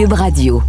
[0.00, 0.62] Cube.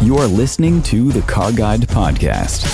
[0.00, 2.66] You are listening to the Car Guide Podcast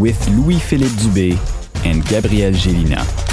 [0.00, 3.29] with Louis-Philippe Dubé and Gabriel Gélina.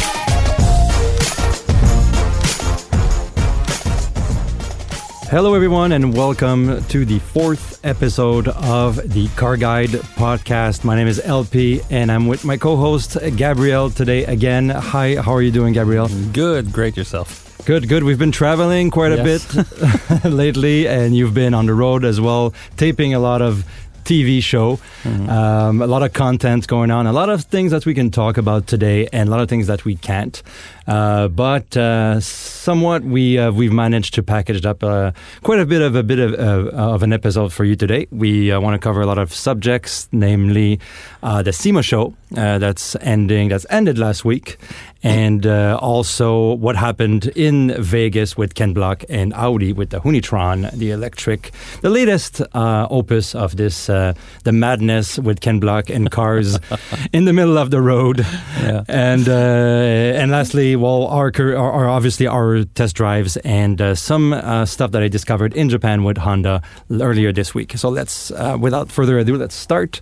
[5.29, 10.85] Hello, everyone, and welcome to the fourth episode of the Car Guide podcast.
[10.85, 14.69] My name is LP, and I'm with my co host, Gabrielle, today again.
[14.69, 16.07] Hi, how are you doing, Gabrielle?
[16.31, 17.43] Good, great yourself.
[17.65, 18.05] Good, good.
[18.05, 22.53] We've been traveling quite a bit lately, and you've been on the road as well,
[22.77, 23.65] taping a lot of
[24.07, 27.93] TV show, um, a lot of content going on, a lot of things that we
[27.93, 30.41] can talk about today, and a lot of things that we can't.
[30.87, 35.11] Uh, but uh, somewhat, we uh, we've managed to package up uh,
[35.43, 38.07] quite a bit of a bit of, uh, of an episode for you today.
[38.09, 40.79] We uh, want to cover a lot of subjects, namely
[41.21, 44.57] uh, the SEMA show uh, that's ending, that's ended last week,
[45.03, 50.71] and uh, also what happened in Vegas with Ken Block and Audi with the Hoonitron,
[50.71, 56.11] the electric, the latest uh, opus of this, uh, the madness with Ken Block and
[56.11, 56.59] cars
[57.13, 58.19] in the middle of the road.
[58.61, 58.83] Yeah.
[58.87, 64.65] And uh, and lastly, well, our, our, obviously our test drives and uh, some uh,
[64.65, 67.77] stuff that I discovered in Japan with Honda earlier this week.
[67.77, 70.01] So let's, uh, without further ado, let's start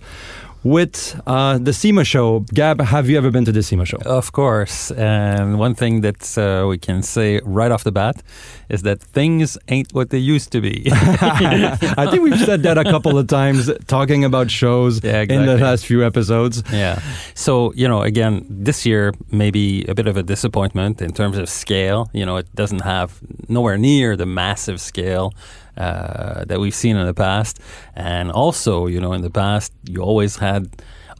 [0.64, 2.40] with uh, the SEMA show.
[2.52, 3.98] Gab, have you ever been to the SEMA show?
[3.98, 4.90] Of course.
[4.90, 8.22] And one thing that uh, we can say right off the bat
[8.68, 10.88] is that things ain't what they used to be.
[10.92, 15.34] I think we've said that a couple of times talking about shows Yeah, in the
[15.42, 15.62] exactly.
[15.62, 16.62] last few episodes.
[16.72, 17.00] yeah.
[17.34, 21.48] So, you know, again, this year, maybe a bit of a disappointment in terms of
[21.48, 22.10] scale.
[22.12, 25.32] You know, it doesn't have nowhere near the massive scale.
[25.76, 27.60] Uh, that we've seen in the past,
[27.94, 30.68] and also, you know, in the past, you always had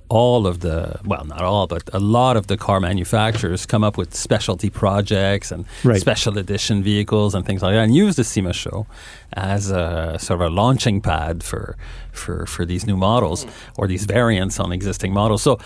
[0.09, 3.99] all of the well, not all, but a lot of the car manufacturers come up
[3.99, 6.01] with specialty projects and Right.
[6.01, 8.87] special edition vehicles and things like that, and use the SEMA show
[9.33, 11.77] as a sort of a launching pad for
[12.13, 13.45] for for these new models
[13.77, 15.43] or these variants on existing models.
[15.43, 15.59] So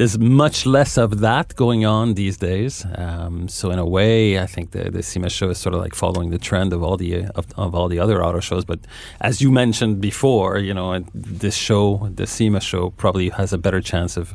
[0.00, 2.72] there's much less of that going on these days.
[3.04, 5.94] Um, so in a way, I think the, the SEMA show is sort of like
[5.94, 8.64] following the trend of all the of, of all the other auto shows.
[8.64, 8.80] But
[9.20, 10.88] as you mentioned before, you know,
[11.44, 11.84] this show,
[12.20, 14.26] the SEMA show, probably has a better chance of.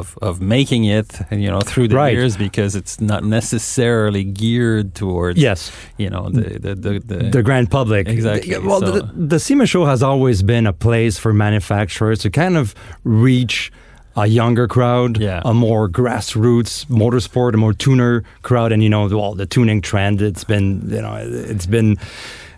[0.00, 2.12] Of, of making it, you know, through the Right.
[2.12, 5.72] years because it's not necessarily geared towards, Yes.
[5.96, 8.06] you know, the the the, the, the grand public.
[8.06, 9.02] Exactly, The- Well, so- the,
[9.34, 12.74] the SEMA show has always been a place for manufacturers to kind of
[13.04, 13.72] reach
[14.18, 15.40] a younger crowd, Yeah.
[15.44, 20.20] a more grassroots motorsport, a more tuner crowd, and you know, well, the tuning trend.
[20.20, 21.96] It's been, you know, it's been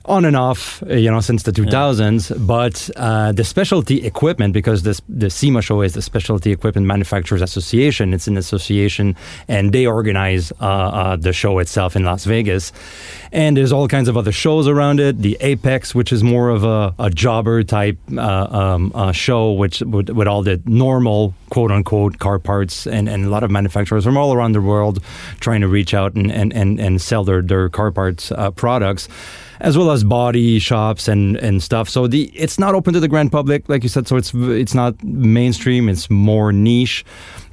[0.05, 2.47] on and off, uh, you know, since the 2000s.
[2.47, 7.43] But uh, the specialty equipment, because this the SEMA show is the Specialty Equipment Manufacturers
[7.43, 8.15] Association.
[8.15, 9.17] It's an association,
[9.49, 12.73] and they organize uh, uh, the show itself in Las Vegas.
[13.33, 15.19] And there's all kinds of other shows around it.
[15.19, 19.81] The Apex, which is more of a, a jobber type uh, um, uh, show, which
[19.83, 24.05] with, with all the normal quote unquote car parts and, and a lot of manufacturers
[24.05, 25.03] from all around the world
[25.41, 29.09] trying to reach out and, and, and, and sell their, their car parts uh, products
[29.61, 31.89] as well as body shops and, and stuff.
[31.89, 34.07] So the it's not open to the grand public, like you said.
[34.09, 35.89] So it's it's not mainstream.
[35.89, 37.05] It's more niche,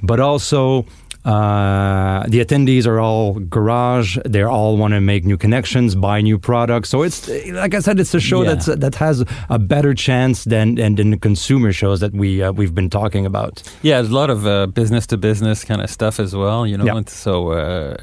[0.02, 0.84] but also
[1.24, 4.16] uh, the attendees are all garage.
[4.24, 6.88] They all want to make new connections, buy new products.
[6.88, 8.54] So it's like I said, it's a show Yeah.
[8.54, 12.52] that's that has a better chance than than, than the consumer shows that we uh,
[12.52, 13.62] we've been talking about.
[13.82, 16.78] Yeah, there's a lot of uh, business to business kind of stuff as well, you
[16.78, 16.86] know.
[16.86, 17.02] Yeah.
[17.06, 17.96] So uh,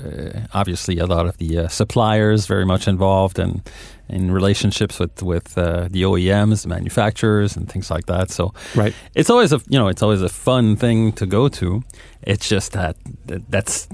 [0.54, 3.62] obviously, a lot of the uh, suppliers very much involved and
[4.10, 8.30] in relationships with with uh, the OEMs, the manufacturers, and things like that.
[8.32, 8.94] So Right.
[9.16, 11.84] it's always a you know it's always a fun thing to go to.
[12.24, 12.96] It's just that,
[13.28, 13.88] that that's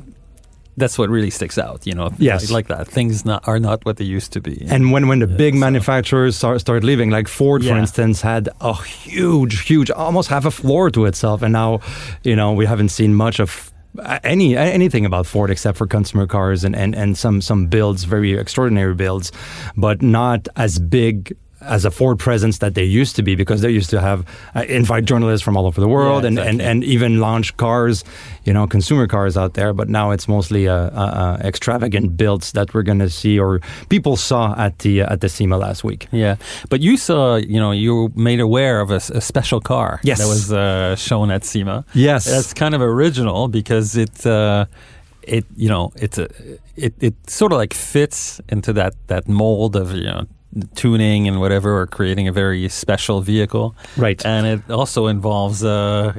[0.77, 2.09] that's what really sticks out, you know.
[2.17, 2.49] Yes.
[2.49, 2.88] like that.
[2.88, 4.66] Things not, are not what they used to be.
[4.69, 8.47] And when, when the big so- manufacturers start, start leaving, like Ford, for instance, had
[8.61, 11.81] a huge, huge, almost half a floor to itself, and now,
[12.23, 13.71] you know, we haven't seen much of
[14.23, 18.34] any anything about Ford except for consumer cars and, and, and some some builds, very
[18.34, 19.32] extraordinary builds,
[19.76, 23.69] but not as big as a Ford presence that they used to be because they
[23.69, 24.25] used to have
[24.55, 26.72] uh, invite journalists from all over the world Yeah, and, and, exactly.
[26.72, 28.03] and even launch cars,
[28.46, 29.73] you know, consumer cars out there.
[29.73, 33.59] But now it's mostly uh, uh, uh, extravagant builds that we're going to see or
[33.90, 36.08] people saw at the uh, at the SEMA last week.
[36.11, 36.35] Yeah,
[36.69, 40.19] but you saw, you know, you were made aware of a special car Yes.
[40.19, 41.85] that was uh, shown at SEMA.
[41.93, 42.25] Yes.
[42.25, 44.66] That's kind of original because it, uh,
[45.23, 46.28] it, you know, it's a,
[46.75, 50.25] it, it sort of like fits into that that mold of you know
[50.75, 53.75] tuning and whatever, or creating a very special vehicle.
[53.97, 54.23] Right.
[54.25, 56.13] And it also involves, uh,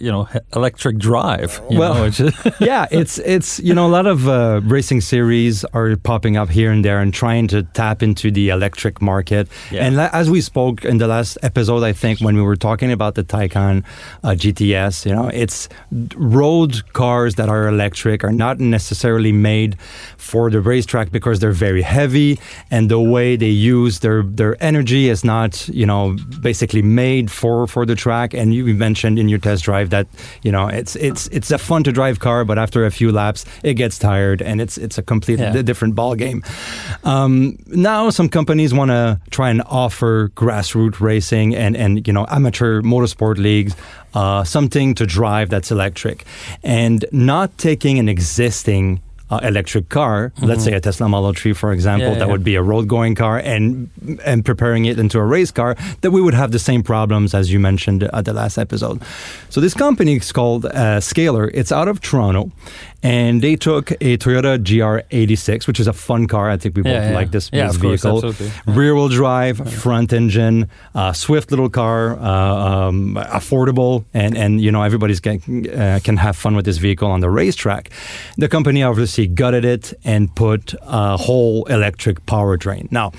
[0.00, 1.60] you know, electric drive.
[1.70, 2.20] well, know, is,
[2.60, 6.70] yeah, it's it's you know a lot of uh, racing series are popping up here
[6.70, 9.48] and there and trying to tap into the electric market.
[9.70, 9.84] Yeah.
[9.84, 13.14] And as we spoke in the last episode, I think when we were talking about
[13.14, 13.84] the Taycan
[14.22, 15.68] uh, GTS, you know, it's
[16.16, 19.76] road cars that are electric are not necessarily made
[20.16, 22.38] for the racetrack because they're very heavy
[22.70, 27.30] and the way they use use their their energy is not you know basically made
[27.30, 28.34] for for the track.
[28.34, 30.06] And you mentioned in your test drive that
[30.42, 33.44] you know it's it's it's a fun to drive car but after a few laps
[33.62, 35.62] it gets tired and it's it's a completely yeah.
[35.62, 36.42] different ball game
[37.04, 42.26] um, now some companies want to try and offer grassroots racing and and you know
[42.30, 43.74] amateur motorsport leagues
[44.14, 46.24] uh, something to drive that's electric.
[46.62, 49.00] And not taking an existing
[49.34, 50.46] uh, electric car, mm-hmm.
[50.46, 52.32] let's say a Tesla Model 3, for example, yeah, that yeah.
[52.32, 53.88] would be a road going car, and
[54.24, 57.52] and preparing it into a race car, that we would have the same problems as
[57.52, 59.02] you mentioned at the last episode.
[59.50, 61.50] So this company is called uh, Scalar.
[61.54, 62.52] It's out of Toronto,
[63.04, 66.50] and they took a Toyota GR86, which is a fun car.
[66.50, 68.34] I think we both yeah, like this, vehicle.
[68.66, 74.72] Rear wheel drive, front engine, uh, swift little car, uh, um, affordable, and and you
[74.72, 75.38] know everybody's can
[75.70, 77.90] uh, can have fun with this vehicle on the racetrack.
[78.38, 82.90] The company obviously gutted it and put a whole electric powertrain.
[82.90, 83.12] Now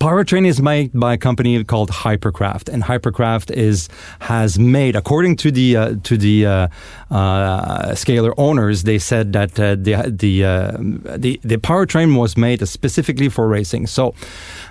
[0.00, 3.88] powertrain is made by a company called Hypercraft, and Hypercraft is
[4.20, 6.68] has made, according to the uh, to the uh,
[7.10, 10.76] uh, Scalar owners, they said that uh, the the, uh,
[11.16, 13.86] the the powertrain was made specifically for racing.
[13.86, 14.14] So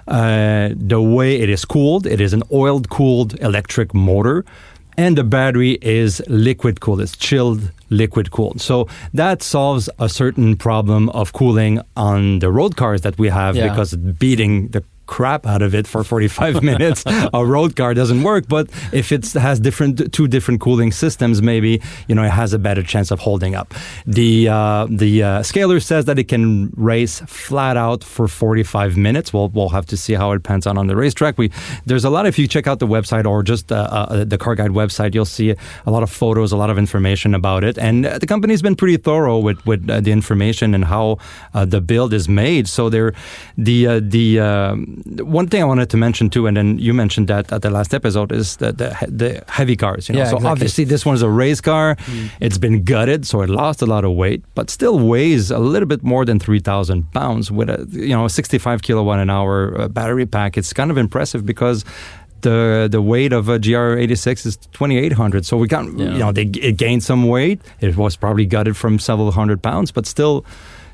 [0.08, 4.44] uh, the way it is cooled, it is an oil cooled electric motor
[5.00, 7.00] and the battery is liquid cooled.
[7.00, 8.60] It's chilled liquid cooled.
[8.60, 13.56] So that solves a certain problem of cooling on the road cars that we have
[13.56, 13.69] yeah.
[13.69, 17.04] because beating the crap out of it for 45 minutes,
[17.34, 18.48] a road car doesn't work.
[18.48, 22.60] But if it has different two different cooling systems, maybe you know it has a
[22.60, 23.74] better chance of holding up.
[24.06, 29.34] The uh, the uh, Scalar says that it can race flat out for 45 minutes.
[29.34, 31.38] We'll we'll have to see how it pans out on the racetrack.
[31.38, 31.52] We
[31.88, 32.28] there's a lot.
[32.28, 35.34] If you check out the website or just uh, uh the Car Guide website, you'll
[35.40, 35.56] see
[35.88, 37.78] a lot of photos, a lot of information about it.
[37.80, 41.18] And the company's been pretty thorough with with uh, the information and how
[41.56, 42.68] uh, the build is made.
[42.68, 43.14] So they're
[43.58, 44.40] the the
[45.06, 47.94] one thing I wanted to mention too, and then you mentioned that at the last
[47.94, 50.10] episode, is the the, the heavy cars.
[50.10, 50.51] You know, yeah, so exactly.
[50.51, 51.96] obviously this one's a race car.
[51.96, 52.30] Mm.
[52.40, 55.88] It's been gutted, so it lost a lot of weight, but still weighs a little
[55.88, 59.88] bit more than three thousand pounds with a you know 65 kilowatt an hour uh,
[59.88, 60.57] battery pack.
[60.57, 61.86] It's kind of impressive because
[62.42, 66.12] the the weight of a GR86 is 2800 so we got yeah.
[66.12, 69.92] you know they it gained some weight it was probably gutted from several hundred pounds
[69.92, 70.45] but still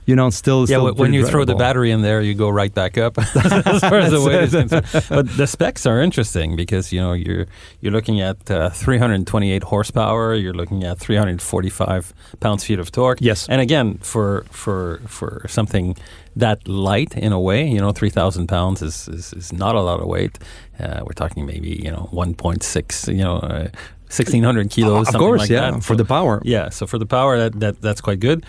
[0.06, 0.62] you know, still.
[0.62, 3.18] Yeah, still when you throw the battery in there, you go right back up.
[3.20, 3.32] as
[3.82, 5.06] far as the weight is concerned.
[5.10, 7.48] But the specs are interesting because you know you're
[7.82, 10.36] you're looking at uh, 328 horsepower.
[10.36, 13.20] You're looking at 345 pounds feet of torque.
[13.22, 15.96] Yes, and again for for for something
[16.36, 20.02] that light in a way, you know, 3,000 pounds is, is, is, not a lot
[20.02, 20.38] of weight.
[20.78, 23.70] Uh, we're talking maybe, you know, 1.6, you know, uh,
[24.10, 25.08] 1600 kilos.
[25.10, 25.84] of course, like yeah, that.
[25.84, 26.42] for so, the power.
[26.46, 28.46] Yeah, so for the power, that, that that's quite good.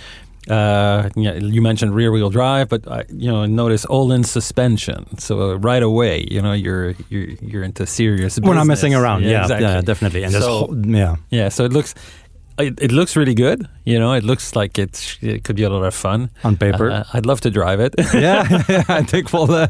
[0.49, 5.19] Uh, you mentioned rear wheel drive, but uh, you know, notice Öhlins suspension.
[5.19, 8.39] So uh, right away, you know, you're you're you're into serious.
[8.39, 9.23] We're not messing around.
[9.23, 9.67] Yeah, yeah, exactly.
[9.67, 10.23] yeah definitely.
[10.23, 11.49] And so, whole, yeah, yeah.
[11.49, 11.95] So it looks
[12.59, 13.69] it, it, looks really good.
[13.85, 16.91] You know, it looks like it's, it could be a lot of fun on paper.
[16.91, 17.95] Uh, I'd love to drive it.
[18.15, 19.69] yeah, yeah, I think we'll uh,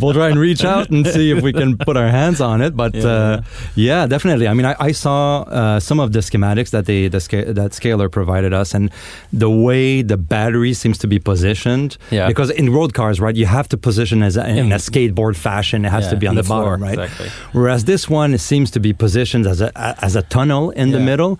[0.00, 2.76] we'll try and reach out and see if we can put our hands on it.
[2.76, 3.42] But yeah, uh,
[3.74, 4.46] yeah definitely.
[4.46, 7.72] I mean, I, I saw uh, some of the schematics that they the sca- that
[7.72, 8.90] Scalar provided us, and
[9.32, 11.96] the way the battery seems to be positioned.
[12.10, 12.28] Yeah.
[12.28, 15.36] Because in road cars, right, you have to position as a, in, in, a skateboard
[15.36, 15.84] fashion.
[15.84, 16.98] It has yeah, to be on the, the bottom, right?
[16.98, 17.28] Exactly.
[17.52, 19.72] Whereas this one seems to be positioned as a
[20.04, 21.38] as a tunnel in the middle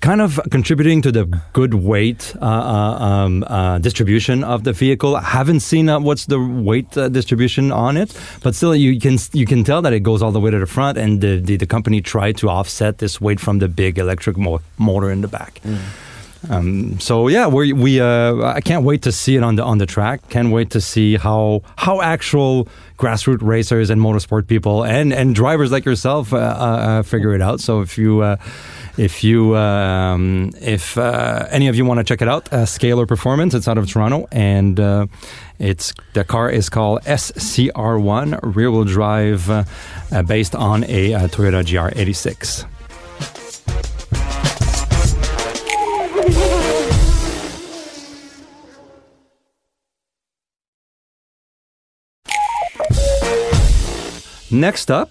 [0.00, 5.16] kind of contributing to the good weight uh, uh, um, uh, distribution of the vehicle.
[5.16, 9.18] I haven't seen uh, what's the weight uh, distribution on it, but still you can
[9.32, 11.56] you can tell that it goes all the way to the front, and the the,
[11.56, 15.28] the company tried to offset this weight from the big electric mo- motor in the
[15.28, 15.60] back.
[15.64, 15.78] Mm.
[16.48, 19.78] Um, so yeah, we we uh, I can't wait to see it on the on
[19.78, 20.28] the track.
[20.28, 25.72] Can't wait to see how how actual grassroots racers and motorsport people and and drivers
[25.72, 27.60] like yourself uh, uh, figure it out.
[27.60, 28.22] So if you
[28.96, 33.06] if you, um, if uh, any of you want to check it out, uh, Scalar
[33.06, 35.06] Performance, it's out of Toronto, and uh,
[35.58, 39.64] it's the car is called SCR1 rear-wheel drive, uh,
[40.12, 42.66] uh, based on a uh, Toyota GR86.
[54.50, 55.10] Next up,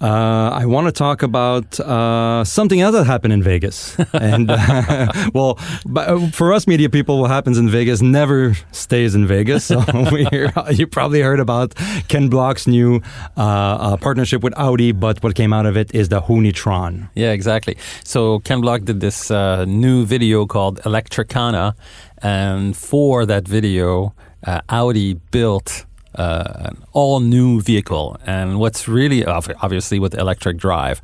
[0.00, 3.98] uh, I want to talk about uh, something else that happened in Vegas.
[4.12, 5.58] and uh, well,
[5.96, 9.64] uh, for us media people, what happens in Vegas never stays in Vegas.
[9.64, 9.80] So
[10.30, 11.74] hear, you probably heard about
[12.08, 13.02] Ken Block's new
[13.36, 17.10] uh, uh, partnership with Audi, but what came out of it is the Hoonitron.
[17.14, 17.76] Yeah, exactly.
[18.04, 21.74] So Ken Block did this uh, new video called Elektrikhana,
[22.22, 24.14] and for that video,
[24.46, 25.86] uh, Audi built
[26.18, 28.16] uh, an all new vehicle.
[28.26, 31.00] And what's really obviously with electric drive,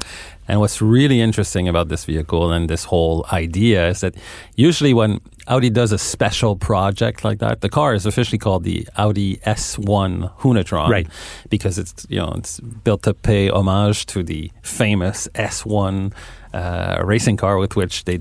[0.49, 4.15] and what's really interesting about this vehicle and this whole idea is that
[4.57, 8.87] usually when Audi does a special project like that, the car is officially called the
[8.97, 11.07] Audi S1 Hoonitron, Right.
[11.49, 16.13] Because it's you know it's built to pay homage to the famous S1
[16.53, 18.17] uh, racing car with which they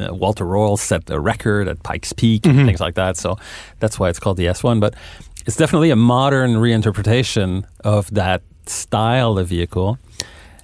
[0.00, 3.16] uh, Walter Röhrl set the record at Pikes Peak and things like that.
[3.16, 3.36] So
[3.80, 4.80] that's why it's called the S1.
[4.80, 4.94] But
[5.46, 9.98] it's definitely a modern reinterpretation of that style of vehicle.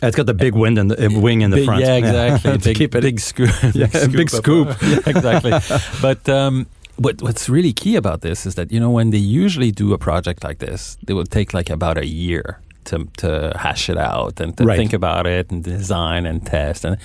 [0.03, 1.83] It's got the big wind and the uh, wing in the Big- front.
[1.83, 2.53] Yeah, exactly.
[2.59, 3.51] To big, keep it- big scoop.
[3.75, 4.69] Yeah, big scoop.
[4.83, 5.53] yeah, exactly.
[6.01, 9.71] but um, what, what's really key about this is that you know when they usually
[9.73, 13.91] do a project like this, they will take like about a year to to hash
[13.91, 14.79] it out and to Right.
[14.79, 16.85] think about it and design and test.
[16.87, 16.97] And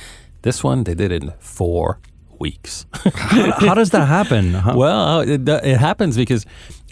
[0.43, 1.97] this one they did in four
[2.39, 2.85] weeks.
[3.13, 4.53] how, how does that happen?
[4.53, 6.45] How- Well, it, it happens because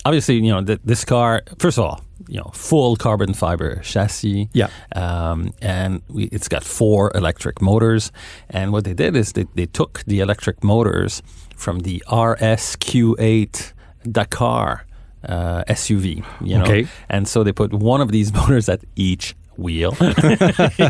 [0.05, 4.49] obviously, you know, th- this car, first of all, you know, full carbon fiber chassis.
[4.53, 4.69] Yeah.
[4.95, 8.11] Um, and we, it's got four electric motors.
[8.49, 11.21] And what they did is they, they took the electric motors
[11.55, 13.73] from the RSQ8
[14.11, 14.85] Dakar
[15.27, 16.63] uh, SUV, you know.
[16.63, 16.87] Okay.
[17.09, 19.95] And so they put one of these motors at each wheel.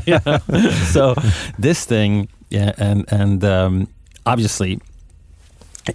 [0.06, 0.20] Yeah.
[0.92, 1.16] So
[1.58, 3.88] this thing, yeah, and and um,
[4.26, 4.80] obviously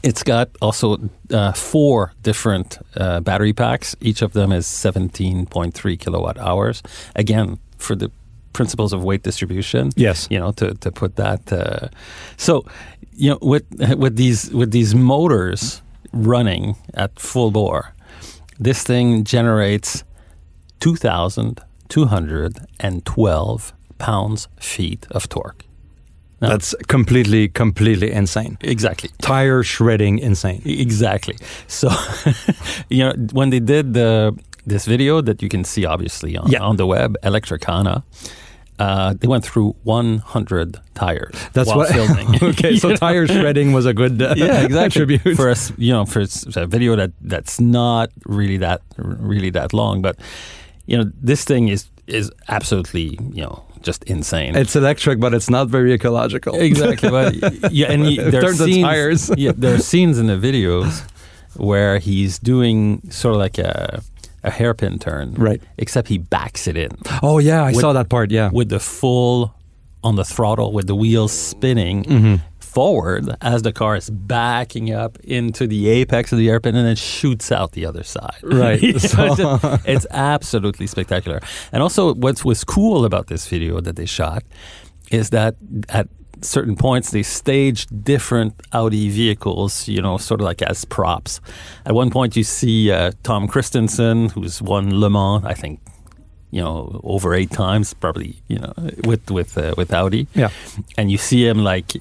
[0.02, 0.98] it's got also
[1.30, 3.94] uh, four different uh, battery packs.
[4.00, 6.82] Each of them is 17.3 kilowatt hours.
[7.16, 8.10] Again, for the
[8.52, 9.92] principles of weight distribution.
[9.96, 10.26] Yes.
[10.30, 11.50] You know, to, to put that.
[11.52, 11.88] Uh,
[12.36, 12.64] so,
[13.12, 13.64] you know, with
[13.96, 15.80] with these with these motors
[16.12, 17.94] running at full bore,
[18.58, 20.04] this thing generates
[20.80, 25.67] 2,212 pounds feet of torque.
[26.40, 26.48] No.
[26.48, 28.58] That's completely, completely insane.
[28.60, 29.10] Exactly.
[29.20, 30.62] Tire shredding insane.
[30.64, 31.36] Exactly.
[31.66, 31.90] So,
[32.88, 36.62] you know, when they did the this video that you can see obviously on, Yeah.
[36.62, 38.02] on the web, Elektrikhana,
[38.78, 41.34] uh, they went through 100 tires.
[41.54, 41.88] That's what.
[41.88, 42.28] filming.
[42.42, 42.96] okay, so know?
[42.96, 44.78] tire shredding was a good uh, yeah, exactly.
[44.78, 45.36] attribute.
[45.36, 46.20] for us, you know, for
[46.54, 50.16] a video that that's not really that really that long, but
[50.86, 54.56] you know, this thing is is absolutely you know just insane.
[54.56, 56.54] it's electric, but it's not very ecological.
[56.60, 57.34] Exactly, but
[57.72, 59.30] yeah, and you, there are scenes, tires.
[59.36, 61.02] yeah, there are scenes in the videos
[61.56, 64.02] where he's doing sort of like a
[64.44, 65.60] a hairpin turn, Right.
[65.78, 66.90] Except he backs it in
[67.22, 68.30] Oh yeah, I With- saw that part.
[68.30, 68.50] Yeah.
[68.52, 69.52] with the full
[70.04, 72.36] on the throttle, with the wheels spinning Mm-hmm.
[72.68, 76.96] Forward as the car is backing up into the apex of the hairpin, and then
[76.96, 78.36] shoots out the other side.
[78.42, 78.80] Right.
[78.82, 81.40] You know, So- it's, just- it's absolutely spectacular.
[81.72, 84.42] And also, what was cool about this video that they shot
[85.10, 85.56] is that
[85.88, 86.08] at
[86.40, 91.40] certain points they staged different Audi vehicles, you know, sort of like as props.
[91.86, 95.80] At one point, you see uh, Tom Kristensen, who's won Le Mans, I think,
[96.50, 98.72] you know, over eight times, probably, you know,
[99.04, 100.26] with with uh, with Audi.
[100.34, 100.50] Yeah.
[100.96, 101.96] and you see him like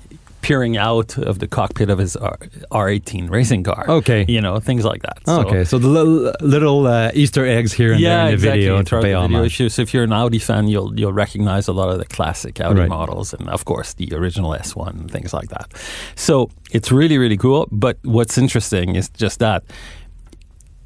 [0.47, 2.37] peering out of the cockpit of his R-
[2.71, 3.83] R18 racing car.
[3.99, 4.23] Okay.
[4.29, 5.17] you know, things like that.
[5.25, 8.59] So- okay, so the little, little uh, Easter eggs here and there in the exactly.
[8.61, 9.19] video to pay the video.
[9.21, 9.53] homage.
[9.53, 12.05] If, you, so if you're an Audi fan, you'll you'll recognize a lot of the
[12.17, 12.89] classic Audi Right.
[12.89, 15.67] models, and of course the original S1 and things like that.
[16.15, 17.67] So it's really really cool.
[17.71, 19.63] But what's interesting is just that.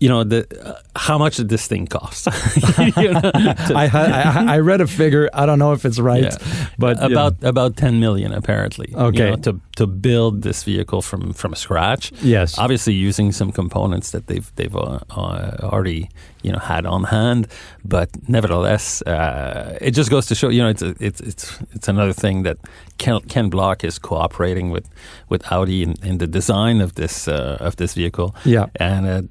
[0.01, 2.27] You know the uh, how much did this thing cost?
[2.97, 3.11] You
[3.83, 5.29] I, I I read a figure.
[5.33, 6.37] I don't know if it's right, Yeah.
[6.77, 8.87] but you about about 10 million apparently.
[8.91, 9.29] you Okay.
[9.29, 12.11] know, to to build this vehicle from from scratch.
[12.23, 16.09] yes, Obviously, using some components that they've they've uh, uh, already
[16.43, 17.45] you know had on hand,
[17.85, 21.87] but nevertheless, uh, it just goes to show you know it's a, it's it's it's
[21.89, 22.57] another thing that
[22.97, 24.85] Ken, Ken Block is cooperating with
[25.29, 28.65] with Audi in, in the design of this uh, of this vehicle, yeah.
[28.79, 29.21] and uh,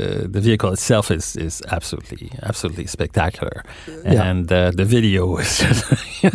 [0.00, 4.30] the the vehicle itself is is absolutely absolutely spectacular, Yeah.
[4.30, 5.84] and uh, the video is just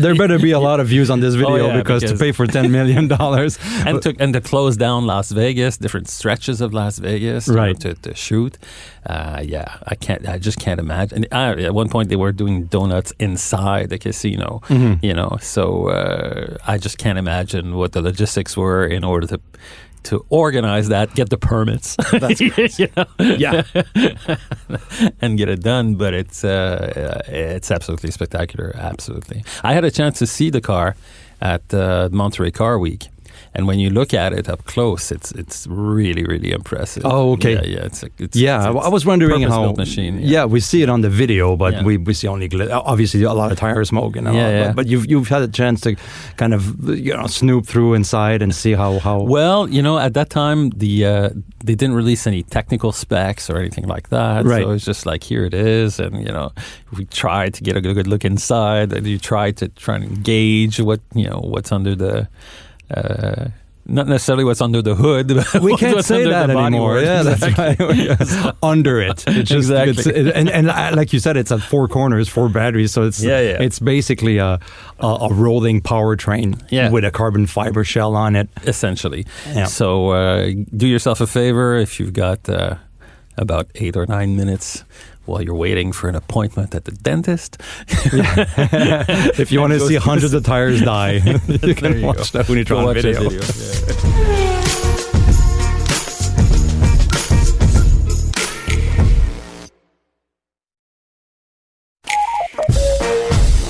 [0.03, 2.31] There better be a lot of views on this video Oh, yeah, because, to pay
[2.33, 3.57] for ten million dollars,
[3.87, 7.61] and to and to close down Las Vegas, different stretches of Las Vegas, you know,
[7.65, 7.79] Right.
[7.83, 8.57] to, to shoot.
[9.09, 10.21] Uh, yeah, I can't.
[10.35, 11.25] I just can't imagine.
[11.31, 14.61] And, uh, at one point, they were doing donuts inside the casino.
[14.69, 14.97] Mhm.
[15.03, 19.39] You know, so uh, I just can't imagine what the logistics were in order to
[20.05, 21.95] to organize that, get the permits,
[22.79, 23.63] you know, Yeah.
[25.21, 25.95] and get it done.
[25.95, 28.71] But it's uh, it's absolutely spectacular.
[28.75, 30.95] Absolutely, I had a chance to see the car
[31.41, 33.07] at uh, Monterey Car Week.
[33.53, 37.03] And when you look at it up close, it's it's really really impressive.
[37.05, 37.53] Oh, okay.
[37.53, 37.85] Yeah, yeah.
[37.85, 39.73] It's, a, it's Yeah, it's, I was wondering how.
[39.73, 40.19] machine.
[40.21, 40.45] Yeah.
[40.45, 41.83] we see it on the video, but Yeah.
[41.83, 44.33] we, we see only obviously a lot of tire smoke and all.
[44.35, 44.73] Yeah, but- yeah.
[44.73, 45.95] But, you've you've had a chance to
[46.37, 49.21] kind of you know snoop through inside and see how how.
[49.21, 51.29] Well, you know, at that time, the uh,
[51.63, 54.45] they didn't release any technical specs or anything like that.
[54.45, 54.63] Right.
[54.63, 56.51] So it's just like, here it is, and you know,
[56.97, 60.23] we tried to get a good, good look inside, and you try to try and
[60.23, 62.27] gauge what you know what's under the.
[62.93, 63.49] Uh,
[63.87, 65.27] not necessarily what's under the hood.
[65.53, 66.99] But we can't say that anymore.
[66.99, 68.07] Yeah, Exactly.
[68.07, 68.53] that's right.
[68.63, 69.91] Under it, it's just Exactly.
[69.91, 73.03] it's, it, and and uh, like you said, it's at four corners, four batteries, so
[73.03, 73.61] it's Yeah, yeah.
[73.61, 74.59] it's basically a
[74.99, 76.89] a, a rolling powertrain Yeah.
[76.89, 78.49] with a carbon fiber shell on it.
[78.65, 79.25] essentially.
[79.53, 79.65] Yeah.
[79.67, 82.77] So uh, do yourself a favor if you've got uh,
[83.37, 84.83] about eight or nine minutes
[85.25, 87.57] while you're waiting for an appointment at the dentist.
[89.37, 91.13] If you want to see hundreds of tires die,
[91.47, 92.39] you can you watch go.
[92.39, 93.29] that Hoonitron watch video.
[93.29, 93.41] video.
[93.41, 94.55] Yeah.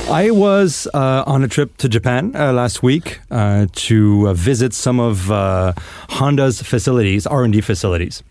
[0.07, 4.73] I was uh, on a trip to Japan uh, last week uh, to uh, visit
[4.73, 5.73] some of uh,
[6.09, 8.23] Honda's facilities, R&D facilities.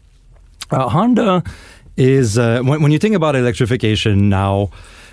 [0.71, 1.43] Uh, Honda
[1.97, 4.71] is uh, when, when you think about electrification now.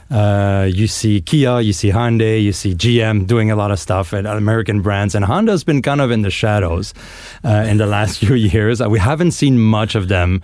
[0.10, 4.12] Uh, you see Kia, you see Hyundai, you see GM doing a lot of stuff
[4.12, 6.94] and American brands, and Honda's been kind of in the shadows
[7.46, 8.82] uh, in the last few years.
[8.82, 10.42] Uh, we haven't seen much of them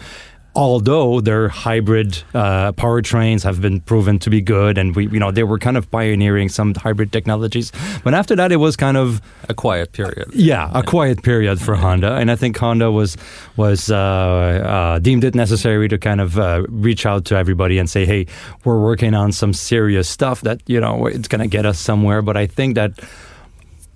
[0.57, 5.31] although their hybrid uh, powertrains have been proven to be good, and we, you know,
[5.31, 7.71] they were kind of pioneering some hybrid technologies.
[8.03, 10.27] But after that, it was kind of A quiet period.
[10.33, 13.15] yeah, a quiet period for Honda, and I think Honda was
[13.55, 17.87] was uh, uh, deemed it necessary to kind of uh, reach out to everybody and
[17.89, 18.25] say, "Hey,
[18.65, 22.21] we're working on some serious stuff that you know it's going to get us somewhere."
[22.23, 22.91] But I think that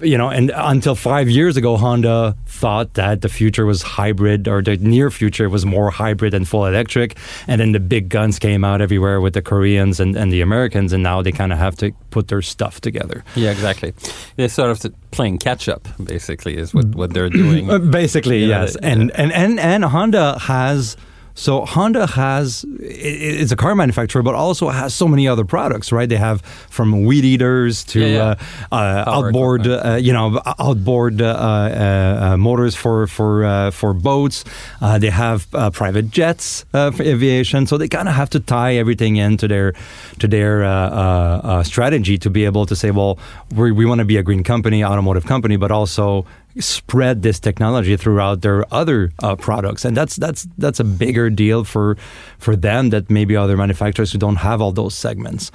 [0.02, 4.62] you know, and until five years ago, Honda thought that the future was hybrid, or
[4.62, 7.18] the near future was more hybrid and full electric.
[7.48, 10.94] And then the big guns came out everywhere with the Koreans and, and the Americans,
[10.94, 13.24] and now they kind of have to put their stuff together.
[13.36, 13.94] Yeah, exactly.
[14.36, 17.70] They're sort of playing catch up, basically, is what, what they're doing.
[17.70, 18.74] Uh, basically, Yeah, yes.
[18.80, 20.98] they- And, and and and Honda has.
[21.34, 26.08] So Honda has it's a car manufacturer, but also has so many other products, right?
[26.10, 28.36] They have from weed eaters to Yeah, yeah.
[28.72, 33.94] Uh, uh, outboard, uh, you know, outboard uh, uh, uh, motors for for uh, for
[33.94, 34.44] boats.
[34.82, 38.40] Uh, they have uh, private jets uh, for aviation, so they kind of have to
[38.40, 39.74] tie everything into their
[40.20, 43.18] to their uh, uh, uh, strategy to be able to say, well,
[43.56, 46.26] we we want to be a green company, automotive company, but also
[46.60, 51.64] spread this technology throughout their other uh, products, and that's that's that's a bigger deal
[51.64, 51.98] for
[52.38, 55.52] for them that maybe other manufacturers who don't have all those segments.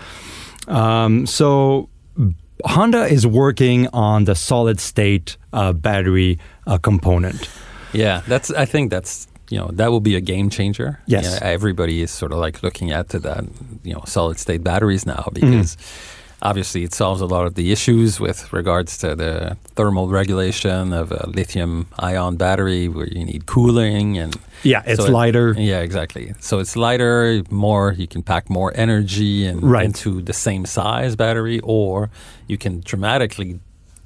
[0.68, 1.88] Um, so
[2.64, 7.48] Honda is working on the solid state uh, battery uh, component.
[7.92, 8.50] Yeah, that's.
[8.50, 11.00] I think that's you know that will be a game changer.
[11.06, 11.24] Yes.
[11.24, 13.44] Yeah, everybody is sort of like looking at that
[13.85, 15.76] you know solid state batteries now because
[16.42, 21.11] obviously it solves a lot of the issues with regards to the thermal regulation of
[21.12, 25.55] a lithium ion battery where you need cooling and Yeah, it's So it- lighter.
[25.59, 29.85] yeah exactly so it's lighter more you can pack more energy and Right.
[29.87, 32.11] into the same size battery or
[32.49, 33.59] you can dramatically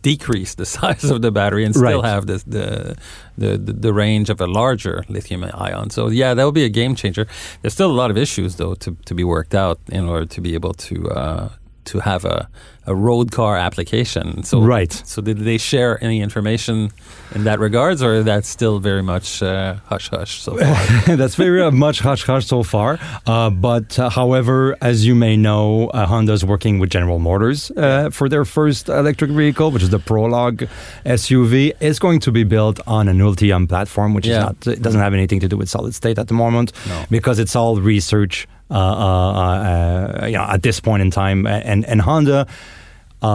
[0.03, 2.05] decrease the size of the battery and still Right.
[2.15, 2.97] have this, the,
[3.37, 6.69] the the the range of a larger lithium ion so yeah that will be a
[6.81, 7.27] game changer
[7.61, 10.41] there's still a lot of issues though to, to be worked out in order to
[10.41, 11.49] be able to uh,
[11.85, 12.49] to have a,
[12.87, 14.93] a road car application so Right.
[14.93, 16.91] so did they share any information
[17.35, 21.63] in that regards or that's still very much uh, hush hush so far That's very
[21.63, 22.99] uh, much hush hush so far.
[23.27, 28.11] Uh, but uh, however, as you may know, uh, Honda's working with General Motors uh,
[28.11, 30.67] for their first electric vehicle, which is the Prologue
[31.05, 31.73] SUV.
[31.81, 34.39] It's going to be built on an Ultium platform, which Yeah.
[34.39, 37.05] is not it doesn't have anything to do with solid state at the moment, No.
[37.11, 38.47] because it's all research.
[38.71, 42.47] Uh, uh, uh, you know, at this point in time, and and Honda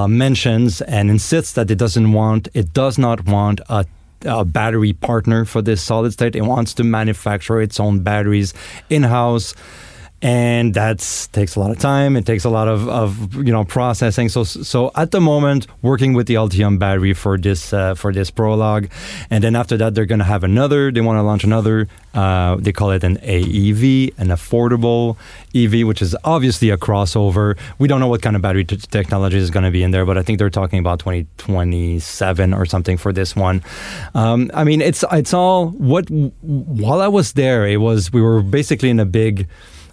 [0.07, 3.85] mentions and insists that it doesn't want, it does not want a,
[4.25, 6.35] a battery partner for this solid state.
[6.37, 8.53] It wants to manufacture its own batteries
[8.89, 9.53] in house.
[10.25, 12.17] And that takes a lot of time.
[12.17, 14.27] It takes a lot of, of you know processing.
[14.27, 18.31] So so at the moment, working with the Ultium battery for this uh, for this
[18.31, 18.89] prologue,
[19.29, 20.91] and then after that, they're going to have another.
[20.91, 21.87] They want to launch another.
[22.15, 25.15] Uh, they call it an AEV, an affordable
[25.53, 27.55] EV, which is obviously a crossover.
[27.77, 30.05] We don't know what kind of battery t- technology is going to be in there,
[30.05, 33.61] but I think they're talking about 2027 or something for this one.
[34.15, 36.09] Um, I mean, it's it's all what.
[36.09, 39.47] While I was there, it was we were basically in a big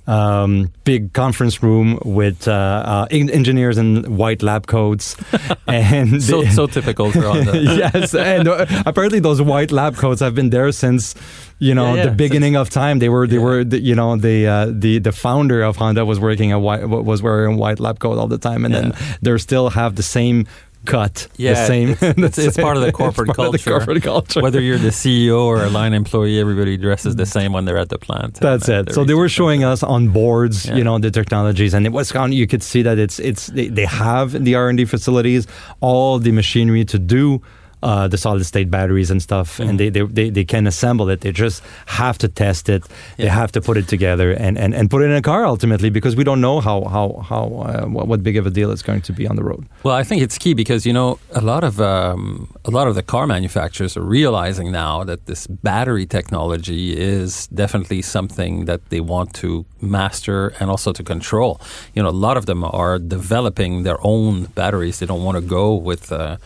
[0.07, 5.17] um, big conference room with uh, uh, engineers in white lab coats,
[5.69, 7.57] and so, they, so typical for Honda.
[7.59, 11.15] yes, and uh, apparently those white lab coats have been there since
[11.59, 12.99] you know Yeah, yeah, the beginning of time.
[12.99, 13.43] They were they Yeah.
[13.43, 16.85] were the, you know the uh, the the founder of Honda was working a white
[16.89, 20.03] was wearing a white lab coat all the time, and then they still have the
[20.03, 20.47] same
[20.85, 21.89] cut, Yeah, the same.
[21.91, 23.71] it's- it's- it's same- part of the it's corporate part of the culture.
[23.79, 24.41] corporate culture.
[24.43, 27.89] Whether you're the CEO or a line employee, everybody dresses the same when they're at
[27.89, 28.35] the plant.
[28.41, 28.93] That's it.
[28.93, 30.77] So they were showing us on boards, Yeah.
[30.77, 32.33] you know, the technologies, and it was kind.
[32.35, 35.47] You could see that it's it's they, they have the R and D facilities
[35.81, 37.41] all the machinery to do.
[37.83, 39.69] Uh, the solid state batteries and stuff, Mm-hmm.
[39.71, 41.21] and they, they, they, they can assemble it.
[41.21, 42.83] They just have to test it.
[43.17, 45.91] They have to put it together and, and, and put it in a car ultimately
[45.91, 48.83] because we don't know how how how uh, what, what big of a deal it's
[48.91, 49.63] going to be on the road.
[49.83, 52.95] Well, I think it's key because you know a lot of um, a lot of
[52.95, 59.01] the car manufacturers are realizing now that this battery technology is definitely something that they
[59.01, 61.61] want to master and also to control.
[61.95, 64.99] You know, a lot of them are developing their own batteries.
[64.99, 66.13] They don't want to go with.
[66.13, 66.37] Uh,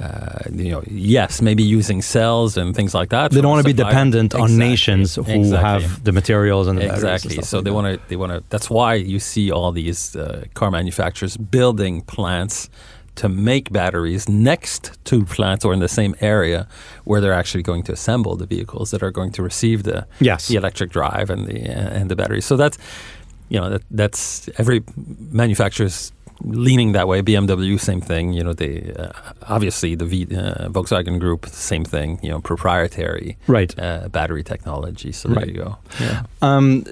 [0.00, 3.30] uh, you know, yes, maybe using cells and things like that.
[3.30, 4.68] They don't want to be dependent on Exactly.
[4.68, 5.56] nations who Exactly.
[5.56, 7.42] have the materials and the batteries and Exactly.
[7.42, 8.08] So like they want to.
[8.08, 8.42] They want to.
[8.50, 12.68] That's why you see all these uh, car manufacturers building plants
[13.14, 16.68] to make batteries next to plants or in the same area
[17.04, 20.48] where they're actually going to assemble the vehicles that are going to receive the Yes.
[20.48, 21.58] the electric drive and the
[21.96, 22.44] and the batteries.
[22.44, 22.76] So that's
[23.48, 24.82] you know that that's every
[25.32, 27.22] manufacturer's leaning that way.
[27.22, 28.32] BMW, same thing.
[28.32, 29.10] You know, they uh,
[29.48, 32.18] obviously the v, uh, Volkswagen Group, same thing.
[32.22, 33.74] You know, proprietary Right.
[33.78, 35.12] uh, battery technology.
[35.12, 35.48] So there Right.
[35.48, 35.76] you go.
[36.00, 36.22] Yeah.
[36.42, 36.82] Um,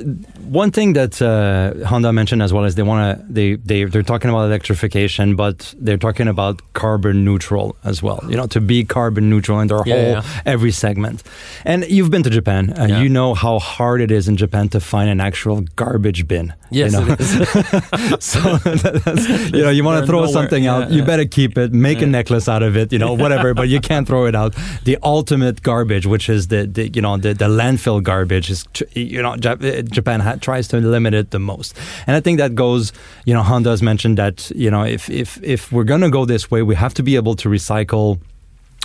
[0.48, 4.02] one thing that uh, Honda mentioned as well is they want to they they they're
[4.02, 8.20] talking about electrification, but they're talking about carbon neutral as well.
[8.28, 10.22] You know, to be carbon neutral in their Yeah, whole yeah.
[10.46, 11.22] every segment.
[11.64, 13.02] And you've been to Japan, and Yeah.
[13.02, 16.52] you know how hard it is in Japan to find an actual garbage bin.
[16.70, 17.16] Yes, you know?
[18.18, 18.40] so
[19.04, 21.04] that's, you know you want to throw nowhere- something out, yeah, you yeah.
[21.06, 23.54] better keep it, make a necklace out of it, you know, whatever.
[23.54, 24.54] but you can't throw it out.
[24.84, 29.22] The ultimate garbage, which is the, the you know the, the landfill garbage, is you
[29.22, 32.92] know uh, Japan ha- tries to limit it the most, and I think that goes.
[33.24, 36.50] You know, Honda has mentioned that you know if if if we're gonna go this
[36.50, 38.18] way, we have to be able to recycle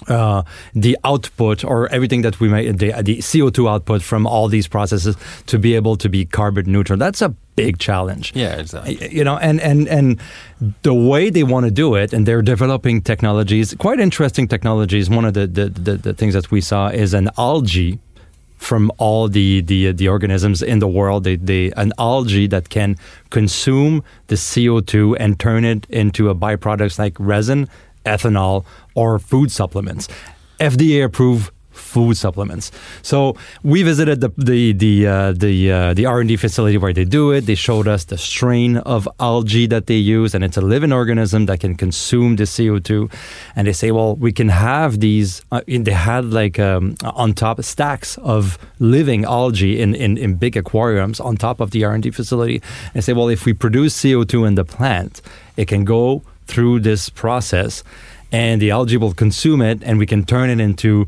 [0.08, 4.68] uh, the output or everything that we make, the, the CO2 output from all these
[4.68, 5.16] processes
[5.48, 6.98] to be able to be carbon neutral.
[6.98, 8.34] That's a big challenge.
[8.36, 9.14] Yeah, exactly.
[9.14, 10.20] You know, and, and, and
[10.84, 15.10] the way they want to do it, and they're developing technologies, quite interesting technologies.
[15.10, 18.00] One of the, the, the, the things that we saw is an algae
[18.60, 21.24] from all the, the, the organisms in the world.
[21.24, 22.98] They, they, an algae that can
[23.30, 27.70] consume the CO2 and turn it into a byproducts like resin,
[28.06, 30.08] ethanol, or food supplements.
[30.60, 32.72] FDA approved food supplements.
[33.02, 36.94] So we visited the the the uh, the uh, the R and D facility where
[36.94, 37.46] they do it.
[37.46, 41.46] They showed us the strain of algae that they use, and it's a living organism
[41.48, 43.10] that can consume the CO two.
[43.56, 45.42] And they say, well, we can have these.
[45.52, 50.58] Uh, they had like um, on top stacks of living algae in, in in big
[50.58, 52.62] aquariums on top of the R and D facility.
[52.94, 55.22] And say, well, if we produce CO two in the plant,
[55.58, 57.84] it can go through this process.
[58.32, 61.08] And the algae will consume it, and we can turn it into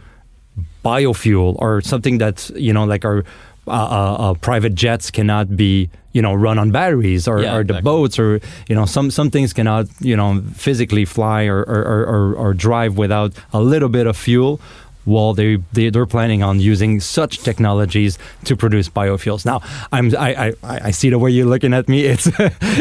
[0.83, 3.23] biofuel or something that's you know like our
[3.67, 7.63] uh, uh, uh, private jets cannot be you know run on batteries or, Yeah, or
[7.63, 7.81] the exactly.
[7.91, 12.01] boats or you know some some things cannot you know physically fly or or, or,
[12.13, 14.59] or, or drive without a little bit of fuel
[15.05, 19.59] well they, they they're planning on using such technologies to produce biofuels now
[19.91, 20.53] i'm i i,
[20.87, 22.29] I see the way you're looking at me it's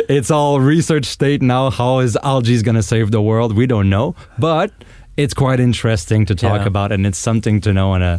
[0.09, 3.89] it's all research state now how is algae going to save the world we don't
[3.89, 4.71] know but
[5.17, 6.67] it's quite interesting to talk Yeah.
[6.67, 7.93] about, and it's something to know.
[7.93, 8.19] And uh,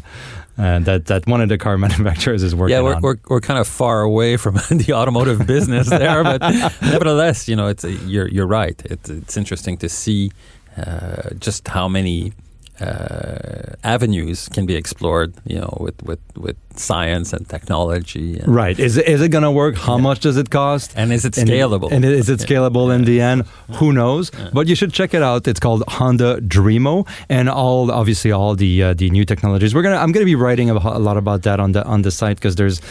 [0.57, 3.01] uh, that that one of the car manufacturers is working yeah, we're, on.
[3.01, 6.41] we're, we're kind of far away from the automotive business there, but
[6.81, 8.79] nevertheless, you know, it's a, you're you're right.
[8.85, 10.31] It's it's interesting to see
[10.77, 12.33] uh, just how many
[12.81, 18.39] uh, avenues can be explored, you know, with with with science and technology.
[18.39, 18.79] And, Right.
[18.79, 19.75] Is it, is it going to work?
[19.77, 20.93] How much does it cost?
[20.95, 21.91] And is it scalable?
[21.91, 23.43] And, is it scalable in the end?
[23.79, 24.31] Who knows?
[24.53, 25.47] But you should check it out.
[25.47, 29.73] It's called Honda Dreamo, and all obviously all the uh, the new technologies.
[29.75, 32.11] We're gonna I'm gonna be writing a, a lot about that on the on the
[32.11, 32.81] site because there's,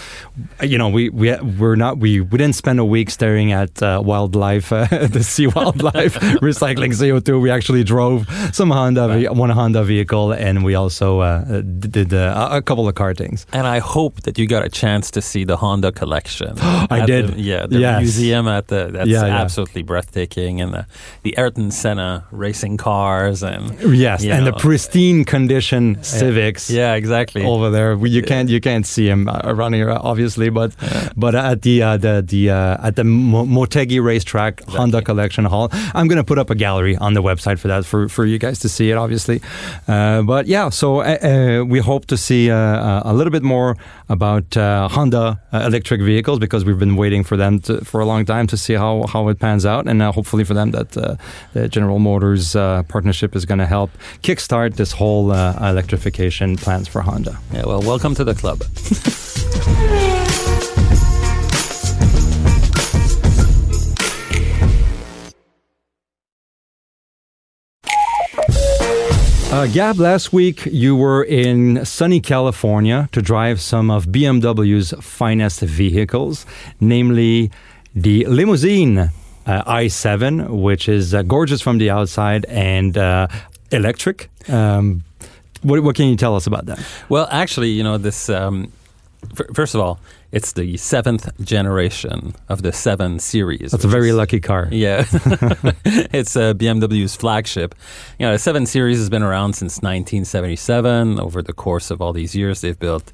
[0.62, 4.00] you know, we we we're not we we didn't spend a week staring at uh,
[4.04, 6.14] wildlife, uh, the sea wildlife
[6.48, 7.40] recycling CO2.
[7.40, 12.48] We actually drove some Honda ve- one Honda vehicle, and we also uh, did uh,
[12.50, 13.44] a couple of kartings.
[13.52, 16.54] And I hope that you got a chance to see the Honda collection.
[16.90, 17.28] I did.
[17.28, 18.00] the- yeah, the Yes.
[18.00, 19.40] museum at the that's Yeah, yeah.
[19.42, 20.86] absolutely breathtaking, and the
[21.22, 26.70] the Ayrton Senna racing cars and Yes, and the pristine condition Civics.
[26.70, 27.44] yeah, exactly.
[27.44, 27.94] over there.
[28.06, 30.72] You can't you can't see him uh, around here, obviously, but
[31.16, 36.08] but at the uh, the the uh, at the Motegi racetrack Honda Collection Hall, I'm
[36.08, 38.68] gonna put up a gallery on the website for that for, for you guys to
[38.68, 39.40] see it, obviously.
[39.88, 43.76] Uh, but yeah, so uh, uh, we hope to see uh, a little bit more
[44.08, 48.46] about Honda electric vehicles because we've been waiting for them to, for a long time
[48.46, 52.52] to see how how it pans out, and hopefully for them that the General Motors
[52.52, 53.90] partnership is going to help
[54.22, 57.38] kickstart this whole electrification plans for Honda.
[57.52, 58.62] Yeah, well, welcome to the club.
[69.52, 75.60] Uh, Gab, last week you were in sunny California to drive some of BMW's finest
[75.62, 76.46] vehicles,
[76.78, 77.50] namely
[77.92, 79.10] the limousine uh,
[79.46, 83.26] i7, which is uh, gorgeous from the outside and uh,
[83.72, 84.30] electric.
[84.48, 85.02] Um,
[85.62, 86.78] what, what can you tell us about that?
[87.08, 88.28] Well, actually, you know, this.
[88.28, 88.70] Um,
[89.36, 89.98] f- first of all,
[90.32, 93.72] it's the seventh generation of the Seven Series.
[93.72, 94.68] That's a very is- lucky car.
[94.70, 95.04] Yeah,
[95.84, 97.74] it's uh, BMW's flagship.
[98.18, 101.18] You know, the Seven Series has been around since 1977.
[101.20, 103.12] Over the course of all these years, they've built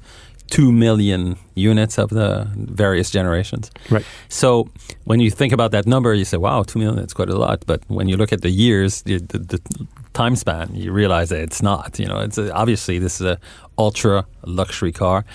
[0.49, 3.69] two million units of the various generations.
[3.89, 4.05] Right.
[4.29, 4.69] So
[5.03, 6.97] when you think about that number, you say, "Wow, two million!
[6.97, 10.35] That's quite a lot." But when you look at the years, the, the, the time
[10.35, 11.99] span, you realize that it's not.
[11.99, 13.39] You know, it's a, obviously this is a
[13.77, 15.25] ultra luxury car.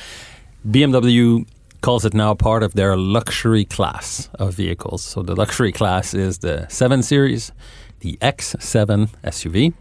[0.69, 1.45] BMW
[1.83, 5.03] calls it now part of their luxury class of vehicles.
[5.03, 7.53] So the luxury class is the 7 Series,
[8.01, 9.73] the X7 SUV,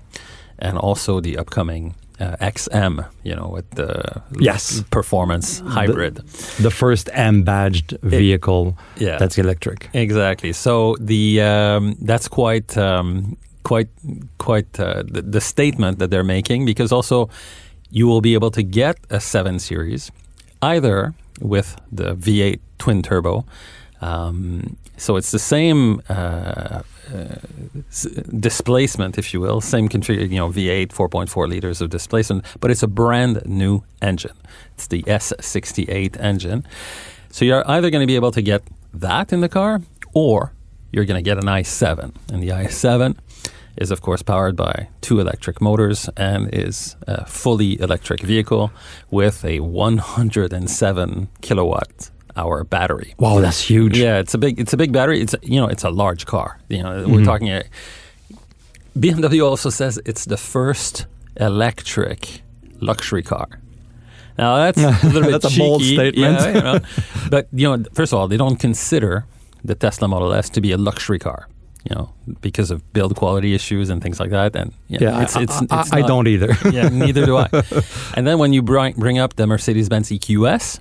[0.59, 4.83] and also the upcoming uh, XM, you know, with the Yes.
[4.91, 6.15] performance hybrid.
[6.59, 9.17] The first M badged vehicle yeah.
[9.17, 9.89] that's electric.
[9.93, 10.53] Exactly.
[10.53, 13.89] So the um, that's quite um, quite
[14.37, 17.29] quite uh, the, the statement that they're making because also
[17.89, 20.11] you will be able to get a seven series
[20.61, 23.45] either with the V8 twin turbo.
[24.01, 27.35] Um, so it's the same uh, uh,
[27.89, 28.07] s-
[28.39, 32.83] displacement, if you will, same config, you know, V8, 4.4 liters of displacement, but it's
[32.83, 34.37] a brand new engine.
[34.73, 36.65] It's the S68 engine.
[37.29, 38.63] So you're either going to be able to get
[38.93, 39.81] that in the car,
[40.13, 40.53] or
[40.91, 42.13] you're going to get an i7.
[42.31, 43.17] And the i7
[43.77, 48.71] is, of course, powered by two electric motors and is a fully electric vehicle
[49.09, 53.13] with a 107 kilowatt hour battery.
[53.17, 53.97] Wow, that's huge.
[53.97, 55.21] Yeah, it's a big it's a big battery.
[55.21, 56.59] It's you know it's a large car.
[56.69, 57.13] You know Mm-hmm.
[57.13, 57.49] we're talking.
[57.49, 57.63] A,
[58.97, 61.05] BMW also says it's the first
[61.37, 62.41] electric
[62.81, 63.47] luxury car.
[64.37, 66.39] Now that's a little bit That's a bold cheeky, statement.
[66.39, 66.79] yeah, you know.
[67.29, 69.25] but you know, first of all, they don't consider
[69.63, 71.47] the Tesla Model S to be a luxury car.
[71.89, 74.55] You know, because of build quality issues and things like that.
[74.55, 76.55] And you know, Yeah, it's, I, it's, I- it's I don't either.
[76.71, 77.47] yeah, neither do I.
[78.15, 80.79] And then when you bring, bring up the Mercedes Benz EQS,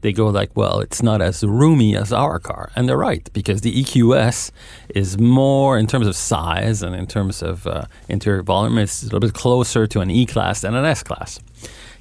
[0.00, 2.72] they go like, well, it's not as roomy as our car.
[2.74, 4.50] And they're right, because the EQS
[4.94, 9.04] is more, in terms of size and in terms of uh, interior volume, it's a
[9.04, 11.38] little bit closer to an E Class than an S Class.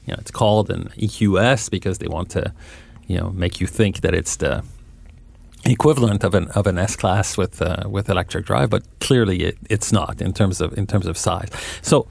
[0.07, 2.51] You know, it's called an EQS because they want to,
[3.05, 4.63] you know, make you think that it's the
[5.65, 9.57] equivalent of an of an S class with uh, with electric drive, but clearly it,
[9.69, 11.49] it's not in terms of in terms of size.
[11.81, 12.07] So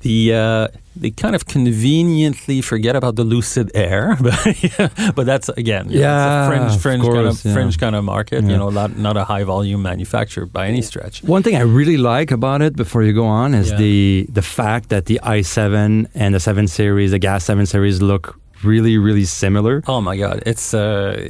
[0.00, 5.48] the uh, they kind of conveniently forget about the Lucid Air, but yeah, but that's
[5.50, 7.52] again know, Yeah, it's a fringe fringe kind of yeah.
[7.52, 8.44] fringe kind of market.
[8.44, 8.50] Yeah.
[8.50, 11.22] You know, not not a high volume manufacturer by any stretch.
[11.22, 14.88] One thing I really like about it before you go on is the the fact
[14.90, 19.82] that the i7 and the 7 series, the gas 7 series look really really similar.
[19.86, 20.42] Oh my God!
[20.46, 21.28] It's uh,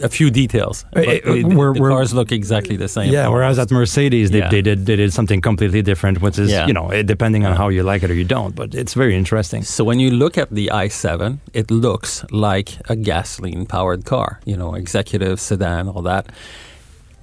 [0.00, 0.84] a few details.
[0.92, 3.12] But Eh, eh, the, we're- the we're- cars look exactly the same.
[3.12, 4.48] Yeah, whereas at Mercedes they, Yeah.
[4.50, 6.66] they did they did something completely different, which is Yeah.
[6.66, 8.54] you know eh, depending on how you like it or you don't.
[8.54, 9.62] But it's very interesting.
[9.64, 14.40] So when you look at the i7, it looks like a gasoline-powered car.
[14.44, 16.26] You know, executive sedan, all that.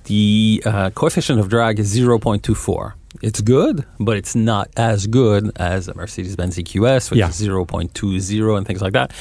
[0.06, 2.93] The uh, coefficient of drag is 0.24.
[3.21, 7.30] It's good, but it's not as good as a Mercedes-Benz EQS, which Yeah.
[7.30, 9.12] is 0.20 and things like that.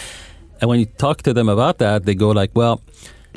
[0.61, 2.81] and when you talk to them about that, they go like, "Well,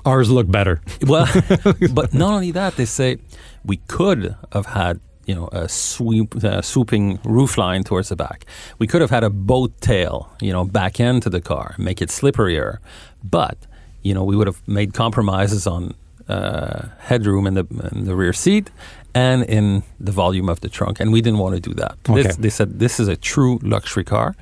[0.06, 0.82] Ours look better.
[1.08, 1.26] well,
[1.94, 3.18] but not only that, they say
[3.66, 8.46] we could have had." You know, a sweep, uh, swooping roof line towards the back.
[8.78, 12.10] We could have had a boat tail, you know, back into the car, make it
[12.10, 12.80] slipperier.
[13.24, 13.58] But,
[14.02, 15.94] you know, we would have made compromises on
[16.28, 18.70] uh, headroom in the, in the rear seat
[19.16, 21.00] and in the volume of the trunk.
[21.00, 21.98] And we didn't want to do that.
[22.04, 24.36] This, they said this is a true luxury car.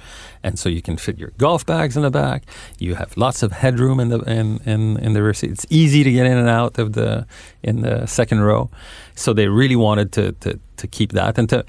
[0.43, 2.43] And so you can fit your golf bags in the back.
[2.79, 5.51] You have lots of headroom in the in, in, in the rear seat.
[5.51, 7.27] It's easy to get in and out of the
[7.61, 8.69] in the second row.
[9.15, 11.65] So they really wanted to to, to keep that and to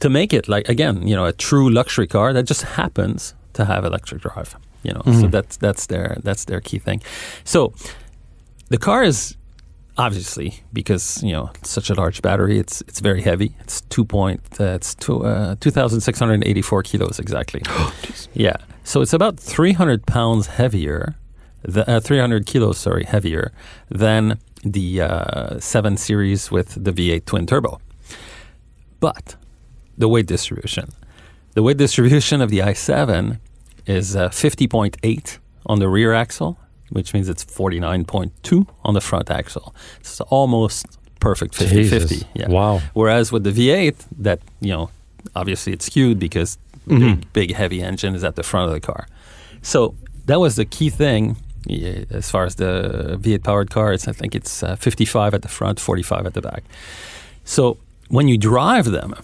[0.00, 3.64] to make it like again, you know, a true luxury car that just happens to
[3.64, 4.56] have electric drive.
[4.82, 5.30] You know, so mm-hmm.
[5.30, 7.02] that's that's their that's their key thing.
[7.44, 7.72] So
[8.68, 9.36] the car is
[10.00, 12.58] obviously because you know it's such a large battery.
[12.58, 13.54] It's it's very heavy.
[13.60, 14.40] It's two point.
[14.58, 17.62] Uh, it's two uh, two thousand six hundred eighty four kilos exactly.
[18.34, 18.56] yeah.
[18.84, 21.16] So it's about three hundred pounds heavier.
[21.62, 23.52] The, uh, 300 kilos, sorry, heavier
[23.90, 27.82] than the uh, 7 Series with the V8 twin turbo.
[28.98, 29.36] But
[29.98, 30.88] the weight distribution.
[31.52, 33.40] The weight distribution of the i7
[33.84, 36.58] is uh, 50.8 on the rear axle,
[36.90, 39.74] which means it's 49.2 on the front axle.
[40.00, 40.86] It's almost
[41.20, 42.24] perfect 50-50.
[42.34, 42.48] Yeah.
[42.48, 42.80] Wow.
[42.94, 44.90] Whereas with the V8, that, you know,
[45.36, 46.98] obviously it's skewed because Mhm.
[47.20, 49.06] big, big heavy engine is at the front of the car.
[49.62, 49.94] So
[50.26, 51.36] that was the key thing
[52.10, 53.92] as far as the V8 powered car.
[53.92, 56.64] It's, I think it's uh, 55 at the front, 45 at the back.
[57.44, 57.76] So
[58.08, 59.14] when you drive them,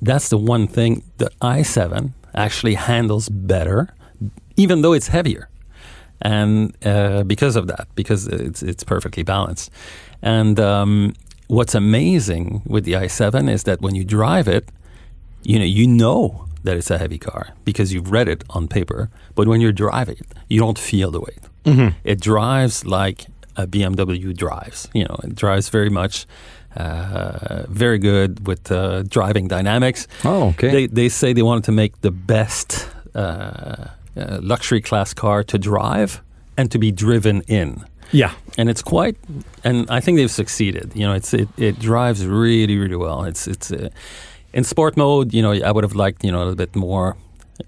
[0.00, 3.88] that's the one thing the i7 actually handles better,
[4.56, 5.48] even though it's heavier.
[6.22, 9.70] And uh, because of that, because it's, it's perfectly balanced.
[10.22, 11.14] And um,
[11.46, 14.68] what's amazing with the i7 is that when you drive it,
[15.42, 19.08] you know, you know that it's a heavy car because you've read it on paper.
[19.34, 21.38] But when you're driving it, you don't feel the weight.
[22.04, 24.88] It drives like a BMW drives.
[24.92, 26.26] You know, it drives very much,
[26.76, 30.06] uh, very good with uh, driving dynamics.
[30.24, 30.70] Oh, okay.
[30.70, 35.58] They, they say they wanted to make the best uh, uh, luxury class car to
[35.58, 36.20] drive
[36.56, 38.32] and to be driven in yeah.
[38.58, 39.16] and it's quite
[39.64, 43.46] and i think they've succeeded you know it's it, it drives really really well it's
[43.46, 43.88] it's uh,
[44.52, 47.16] in sport mode you know i would have liked you know a little bit more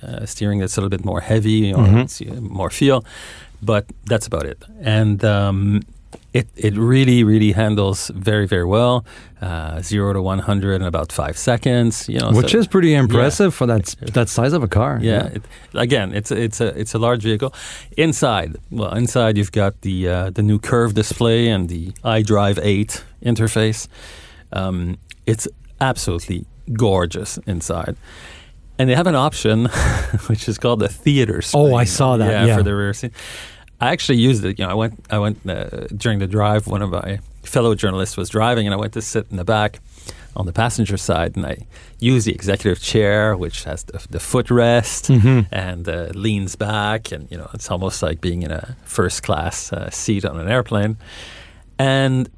[0.02, 2.02] uh, steering that's a little bit more heavy you know Mhm.
[2.04, 3.04] it's, uh, more feel
[3.62, 5.82] but that's about it and um,
[6.32, 9.04] it, it really really handles very very well
[9.40, 13.54] uh, 0 to 100 in about 5 seconds you know Which so- is pretty impressive
[13.54, 14.98] for that that size of a car.
[15.02, 15.26] yeah.
[15.36, 15.42] It,
[15.74, 17.52] again, it's a, it's a it's a large vehicle.
[17.96, 23.04] Inside, well, inside you've got the uh, the new curve display and the iDrive 8
[23.24, 23.88] interface.
[24.52, 25.48] Um, it's
[25.80, 27.96] absolutely gorgeous inside,
[28.78, 29.66] and they have an option
[30.28, 31.42] which is called the theater.
[31.42, 31.72] Screen.
[31.72, 32.56] Oh, I saw that, yeah.
[32.56, 33.12] for the rear seat.
[33.82, 34.58] I actually used it.
[34.58, 36.62] You know, I went I went uh, during the drive.
[36.66, 39.80] One of my fellow journalists was driving, and I went to sit in the back
[40.34, 41.56] on the passenger side, and I
[41.98, 45.46] used the executive chair, which has the, the footrest Mhm.
[45.52, 49.72] and uh, leans back, and you know, it's almost like being in a first class
[49.72, 50.96] uh, seat on an airplane.
[51.78, 52.30] And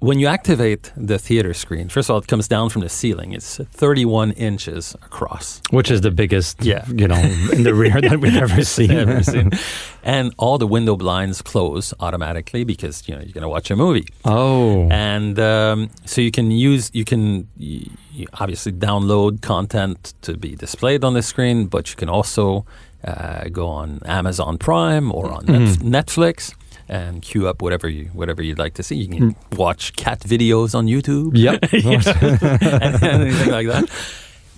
[0.00, 3.32] when you activate the theater screen, first of all, it comes down from the ceiling.
[3.32, 5.60] It's 31 inches across.
[5.70, 6.84] Which is the biggest, Yeah.
[6.88, 7.16] you know,
[7.52, 8.90] in the rear that we've ever seen.
[8.90, 9.50] Ever seen.
[10.08, 13.76] And all the window blinds close automatically because you know you're going to watch a
[13.76, 14.06] movie.
[14.24, 14.86] Oh.
[14.88, 21.02] and um, so you can use you can you obviously download content to be displayed
[21.02, 22.64] on the screen but you can also
[23.02, 26.54] uh, go on amazon prime or on Netf- netflix
[26.88, 30.74] and queue up whatever you whatever you'd like to see you can watch cat videos
[30.74, 31.62] on youtube Yep.
[31.72, 33.90] and anything like that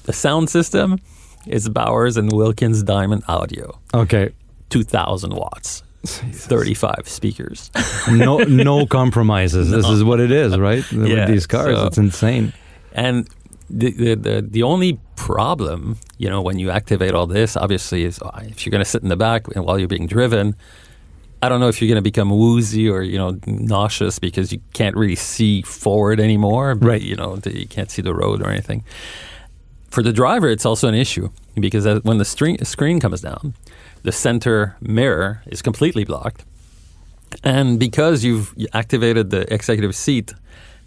[0.04, 0.98] the sound system
[1.46, 4.30] is bowers and wilkins diamond audio okay.
[4.70, 7.70] 2000 watts 35 speakers
[8.10, 9.70] No no compromises.
[9.70, 10.84] This is what it is, right?
[10.92, 12.52] Yeah, With these cars, so- it's insane.
[12.92, 13.28] And
[13.68, 18.18] the, the the the only problem, you know, when you activate all this, obviously, is
[18.22, 20.54] uh, if you're going to sit in the back while you're being driven.
[21.42, 24.61] I don't know if you're going to become woozy or you know nauseous because you
[24.72, 26.74] can't really see forward anymore.
[26.74, 27.01] Right.
[27.03, 28.83] You know you can't see the road or anything.
[29.90, 33.55] For the driver, it's also an issue because when the screen screen comes down,
[34.03, 36.44] the center mirror is completely blocked,
[37.44, 40.35] and because you've activated the executive seat,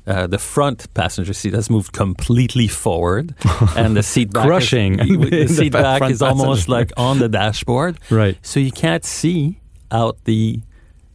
[0.06, 3.34] uh, the front passenger seat has moved completely forward,
[3.76, 6.72] and the seat back Crushing Is, the the seat pa- back is almost passenger.
[6.72, 8.38] like on the dashboard, Right.
[8.44, 9.58] so you can't see
[9.92, 10.60] out the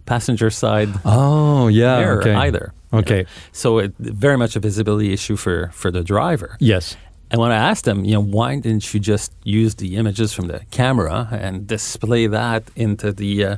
[0.05, 1.99] passenger side Oh, yeah.
[1.99, 2.35] mirror okay.
[2.35, 2.73] either.
[2.93, 2.99] you know.
[3.01, 3.27] Okay.
[3.53, 6.57] So it very much a visibility issue for for the driver.
[6.61, 6.97] Yes.
[7.31, 10.47] And when I asked them, you know, why didn't you just use the images from
[10.47, 13.57] the camera and display that into the uh,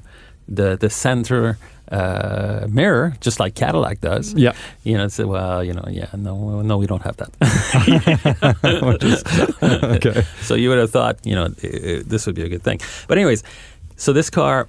[0.57, 1.59] the the center
[1.93, 4.33] uh, mirror, just like Cadillac does?
[4.35, 4.53] Yeah.
[4.85, 7.31] You know, say, well, you know, yeah, no, no, we don't have that.
[9.97, 10.23] okay.
[10.41, 12.81] so you would have thought, you know, uh, this would be a good thing.
[13.07, 13.43] But anyways,
[13.97, 14.69] so this car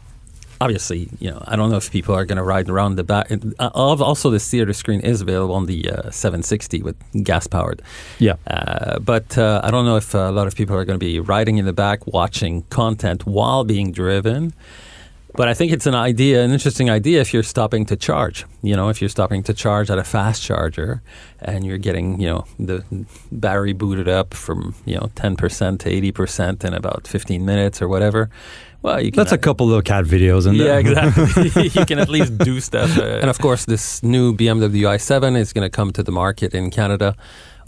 [0.61, 3.31] obviously, you know, I don't know if people are going to ride around the back.
[3.31, 7.81] Uh, also, this theater screen is available on the uh, 760 with gas powered.
[8.19, 8.35] Yeah.
[8.47, 11.19] Uh, but uh, I don't know if a lot of people are going to be
[11.19, 14.53] riding in the back watching content while being driven.
[15.35, 18.45] But I think it's an idea, an interesting idea if you're stopping to charge.
[18.63, 21.03] You know, if you're stopping to charge at a fast charger
[21.39, 22.83] and you're getting, you know, the
[23.31, 28.29] battery booted up from, you know, 10% to 80% in about 15 minutes or whatever
[28.81, 29.17] well, you can.
[29.17, 30.67] That's a couple of cat videos in there.
[30.67, 31.69] yeah, exactly.
[31.79, 32.97] you can at least do stuff.
[32.97, 36.53] Uh, and of course, this new BMW i7 is going to come to the market
[36.53, 37.15] in Canada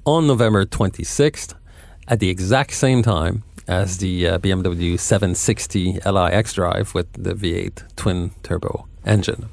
[0.06, 1.54] on November 26th
[2.08, 7.96] at the exact same time as the uh, BMW 760 Li X-Drive with the V8
[7.96, 9.50] twin turbo engine.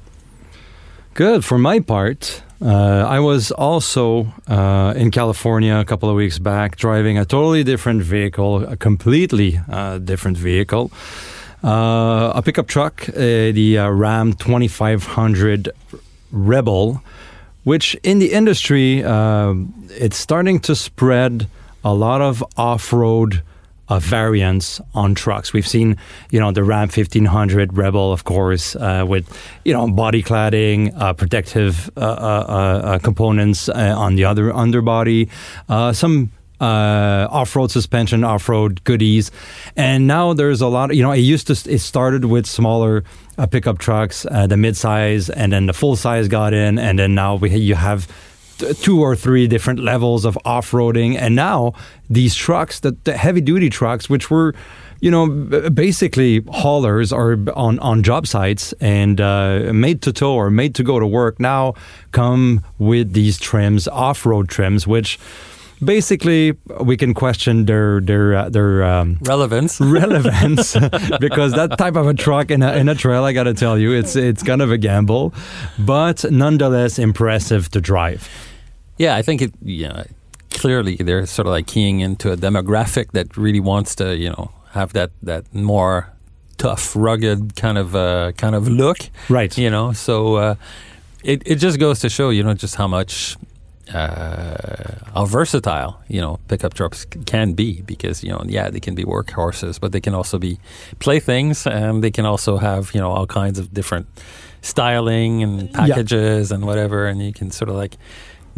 [1.13, 1.43] Good.
[1.43, 6.77] For my part, uh, I was also uh, in California a couple of weeks back
[6.77, 10.91] driving a totally different vehicle, a completely uh, different vehicle.
[11.63, 15.69] Uh, a pickup truck, uh, the uh, Ram 2500
[16.31, 17.03] Rebel,
[17.63, 21.47] which in the industry, it's starting to spread
[21.83, 23.43] a lot of off road
[23.89, 25.51] uh, variants on trucks.
[25.51, 25.97] We've seen,
[26.29, 29.27] you know, the Ram 1500 Rebel, of course, uh, with,
[29.65, 31.89] you know, body cladding, uh, protective
[33.03, 35.29] components on the other underbody,
[35.67, 39.31] some uh, off-road suspension, off-road goodies,
[39.75, 40.91] and now there's a lot.
[40.91, 41.53] Of, you know, it used to.
[41.71, 43.03] It started with smaller
[43.37, 47.35] uh, pickup trucks, uh, the mid-size, and then the full-size got in, and then now
[47.35, 48.07] we you have
[48.81, 51.73] two or three different levels of off-roading, and now
[52.09, 54.53] these trucks, the, the heavy-duty trucks, which were
[55.01, 55.27] you know,
[55.69, 60.83] basically haulers are on, on job sites and uh, made to tow or made to
[60.83, 61.73] go to work now
[62.11, 65.17] come with these trims, off road trims, which
[65.83, 69.79] basically we can question their their uh, their um, relevance.
[69.99, 70.75] relevance.
[71.19, 73.77] Because that type of a truck in a, in a trail I got to tell
[73.77, 75.33] you it's it's kind of a gamble.
[75.77, 78.29] But nonetheless impressive to drive.
[78.97, 80.03] Yeah I think it yeah
[80.51, 84.51] clearly they're sort of like keying into a demographic that really wants to you know
[84.71, 86.11] have that that more
[86.57, 89.09] tough rugged kind of uh, kind of look.
[89.29, 89.57] Right.
[89.57, 90.55] You know so uh,
[91.23, 93.37] it, it just goes to show you know just how much
[93.93, 98.95] uh, how versatile you know pickup trucks can be because you know yeah they can
[98.95, 100.59] be workhorses but they can also be
[100.99, 104.07] playthings and they can also have you know all kinds of different
[104.61, 106.55] styling and packages yeah.
[106.55, 107.97] and whatever and you can sort of like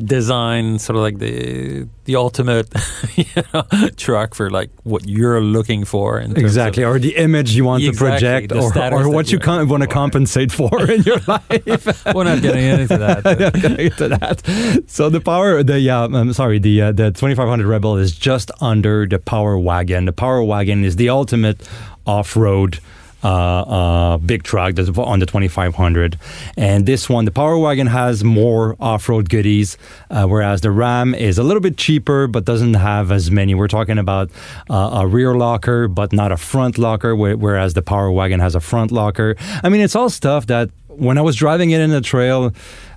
[0.05, 2.67] design sort of like the the ultimate
[3.15, 3.63] you know,
[3.95, 8.47] truck for like what you're looking for exactly of, or the image you want exactly,
[8.47, 9.83] to project or, or what you want.
[9.83, 12.05] to compensate for in your life.
[12.13, 13.23] We're not getting into that
[13.61, 14.83] getting into that.
[14.87, 19.05] So the power the yeah I'm sorry the uh, the 2500 rebel is just under
[19.05, 20.05] the power wagon.
[20.05, 21.67] The power wagon is the ultimate
[22.05, 22.79] off-road
[23.23, 26.17] uh, uh, big truck that's on the 2500.
[26.57, 29.77] And this one, the Power Wagon, has more off road goodies,
[30.09, 33.55] uh, whereas the Ram is a little bit cheaper but doesn't have as many.
[33.55, 34.31] We're talking about
[34.69, 38.59] uh, a rear locker but not a front locker, whereas the Power Wagon has a
[38.59, 39.35] front locker.
[39.63, 42.53] I mean, it's all stuff that when I was driving it in the trail,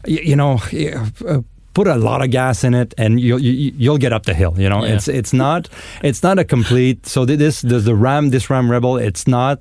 [0.07, 0.61] you, you know,
[1.27, 1.41] uh,
[1.75, 4.25] put a lot of gas in it and you'll you, will you will get up
[4.27, 4.95] the hill you know yeah.
[4.95, 5.69] it's it's not
[6.03, 9.61] it's not a complete so this the, the ram this ram rebel it's not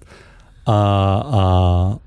[0.68, 1.97] uh, uh,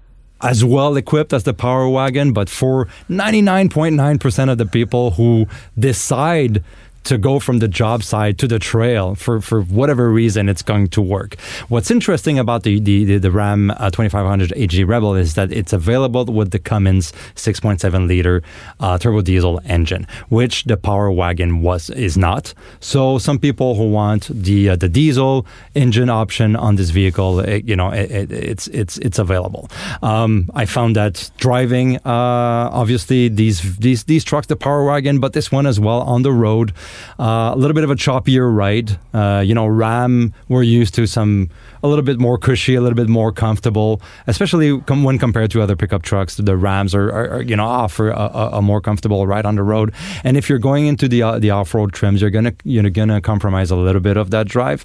[0.40, 5.46] as well equipped as the Power Wagon, but for 99.9% of the people who
[5.78, 6.62] decide
[7.06, 10.88] to go from the job site to the trail for, for whatever reason it's going
[10.88, 11.38] to work.
[11.68, 16.24] What's interesting about the, the, the Ram uh, 2500 HD Rebel is that it's available
[16.26, 18.42] with the Cummins 6.7 liter
[18.80, 22.52] uh, turbo diesel engine, which the Power Wagon was is not.
[22.80, 27.64] So some people who want the uh, the diesel engine option on this vehicle, it,
[27.64, 29.68] you know, it, it, it's it's it's available.
[30.02, 35.32] Um, I found that driving, uh, obviously these these these trucks, the Power Wagon, but
[35.32, 36.72] this one as well on the road.
[37.18, 38.98] Uh, a little bit of a choppier ride.
[39.14, 41.50] Uh, you know, Ram, we're used to some
[41.82, 45.62] a little bit more cushy, a little bit more comfortable, especially com- when compared to
[45.62, 46.36] other pickup trucks.
[46.36, 49.62] The Rams are, are, are you know offer a, a, more comfortable ride on the
[49.62, 49.94] road.
[50.24, 53.20] And if you're going into the uh, the off road trims, you're gonna you're gonna
[53.20, 54.84] compromise a little bit of that drive.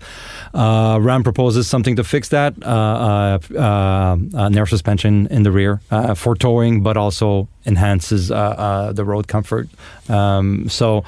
[0.54, 4.16] Uh, Ram proposes something to fix that: uh, uh,
[4.50, 5.82] narrow suspension in the rear
[6.16, 9.70] for towing, but also enhances the road comfort.
[10.10, 11.04] Um, so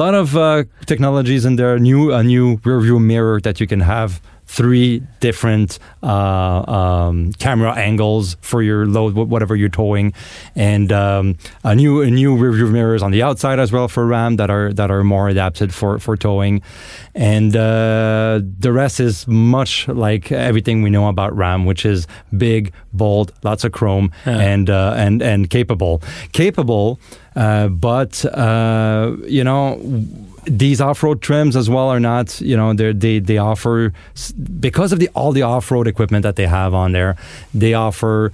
[0.00, 1.78] lot of uh, technologies in there.
[1.78, 4.20] New a new rear view mirror that you can have
[4.52, 6.06] three different uh,
[6.66, 10.12] um, camera angles for your load, whatever you're towing,
[10.56, 14.04] and um, a new a new rear view mirrors on the outside as well for
[14.06, 16.62] RAM that are that are more adapted for for towing,
[17.14, 22.72] and uh, the rest is much like everything we know about RAM, which is big,
[22.92, 24.38] bold, lots of chrome, Yeah.
[24.52, 26.98] and uh, and and capable, capable.
[27.36, 29.78] Uh, but uh, you know
[30.44, 33.92] these off-road trims as well are not you know they they offer
[34.58, 37.16] because of the all the off-road equipment that they have on there
[37.54, 38.32] they offer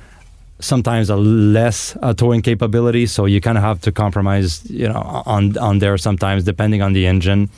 [0.61, 3.07] sometimes a less uh, towing capability.
[3.07, 6.93] So you kind of have to compromise you know on on there sometimes depending on
[6.93, 7.51] the engine.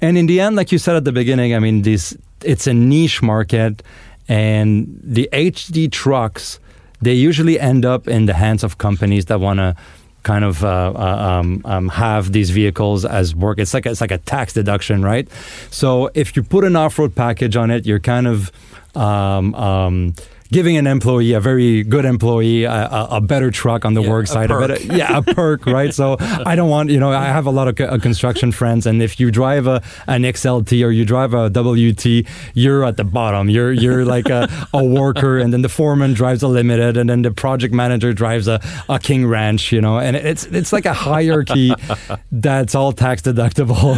[0.00, 2.74] And in the end like you said at the beginning i mean this it's a
[2.74, 3.82] niche market
[4.28, 6.60] and the hd trucks
[7.00, 9.74] they usually end up in the hands of companies that want to
[10.22, 13.58] kind of uh, uh, um, um, have these vehicles as work.
[13.58, 15.28] It's like it's like a tax deduction, right?
[15.70, 18.50] So if you put an off-road package on it, you're kind of
[18.94, 20.14] um, um,
[20.50, 24.08] giving an employee, a very good employee, a, a, a better truck on the Yeah,
[24.10, 24.70] work a side of perk.
[24.80, 24.84] it.
[24.84, 25.92] Yeah, a perk, right?
[25.94, 28.86] So I don't want, you know, I have a lot of co- uh, construction friends,
[28.86, 32.24] and if you drive a an XLT or you drive a WT,
[32.54, 33.48] you're at the bottom.
[33.50, 37.22] You're you're like a, a worker, and then the foreman drives a limited, and then
[37.22, 40.94] the project manager drives a, a King Ranch, you know, and it's it's like a
[40.94, 41.72] hierarchy
[42.32, 43.96] that's all tax deductible,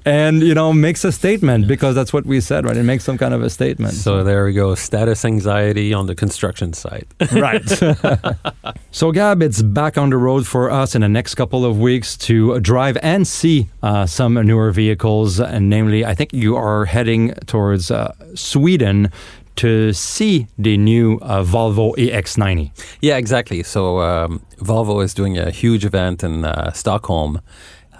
[0.04, 2.76] and you know makes a statement because that's what we said, right?
[2.76, 3.94] It makes some kind of a statement.
[3.94, 4.74] So there we go.
[4.74, 7.06] Status anxiety on the construction site.
[7.32, 7.68] Right.
[8.90, 12.16] so, Gab, it's back on the road for us in the next couple of weeks
[12.28, 15.40] to drive and see uh, some newer vehicles.
[15.40, 19.10] And namely, I think you are heading towards uh, Sweden
[19.56, 22.70] to see the new uh, Volvo EX90.
[23.00, 23.62] Yeah, exactly.
[23.62, 27.40] So um, Volvo is doing a huge event in uh, Stockholm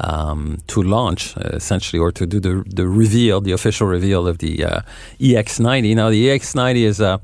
[0.00, 4.38] um, to launch, uh, essentially, or to do the the reveal, the official reveal of
[4.38, 4.80] the uh,
[5.20, 5.94] EX90.
[5.94, 7.20] Now, the EX90 is a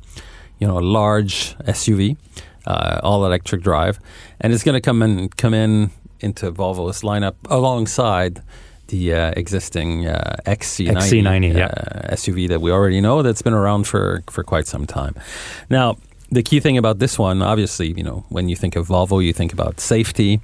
[0.59, 2.17] you know a large SUV,
[2.67, 3.99] uh, all electric drive,
[4.41, 8.43] and it's going to come in come in into Volvo's lineup alongside.
[8.89, 11.67] The uh, existing uh, XC90, XC90, yeah.
[11.69, 15.15] uh, SUV that we already know that's been around for, for quite some time.
[15.71, 15.97] Now,
[16.31, 19.33] the key thing about this one, obviously, you know, when you think of Volvo, you
[19.33, 20.41] think about safety.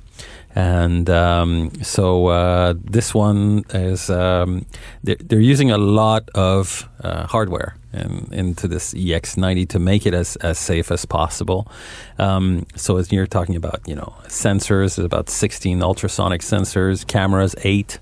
[0.54, 4.66] And um, so uh, this one is, um,
[5.02, 10.14] they're, they're using a lot of uh, hardware in, into this EX90 to make it
[10.14, 11.70] as, as safe as possible.
[12.18, 17.54] Um, so as you're talking about, you know, sensors, there's about 16 ultrasonic sensors, cameras,
[17.62, 17.98] eight,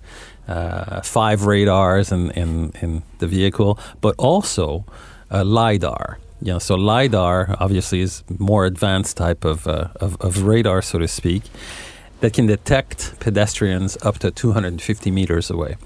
[0.48, 4.84] uh, five radars in, in, in the vehicle, but also
[5.30, 6.18] uh, LiDAR.
[6.40, 10.98] You know, so LiDAR obviously is more advanced type of, uh, of, of radar, so
[10.98, 11.42] to speak,
[12.20, 15.76] that can detect pedestrians up to 250 meters away.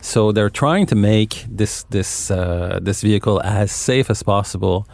[0.00, 4.86] So they're trying to make this this uh, this vehicle as safe as possible,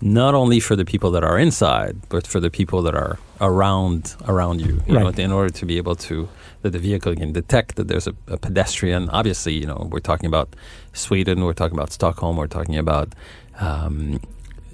[0.00, 4.16] not only for the people that are inside, but for the people that are around
[4.26, 4.82] around you.
[4.86, 5.18] you know, Right.
[5.18, 6.28] in order to be able to
[6.62, 9.08] that the vehicle can detect that there's a, a pedestrian.
[9.10, 10.48] Obviously, you know, we're talking about
[10.92, 13.14] Sweden, we're talking about Stockholm, we're talking about
[13.60, 14.20] um,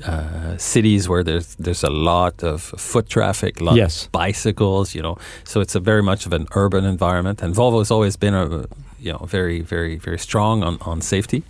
[0.05, 4.05] uh, cities where there's there's a lot of foot traffic, lot Yes.
[4.07, 5.17] of bicycles, you know.
[5.45, 8.67] So it's a very much of an urban environment, and Volvo has always been a
[9.01, 11.43] you know very very very strong on on safety.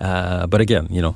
[0.00, 1.14] Uh, but again, you know,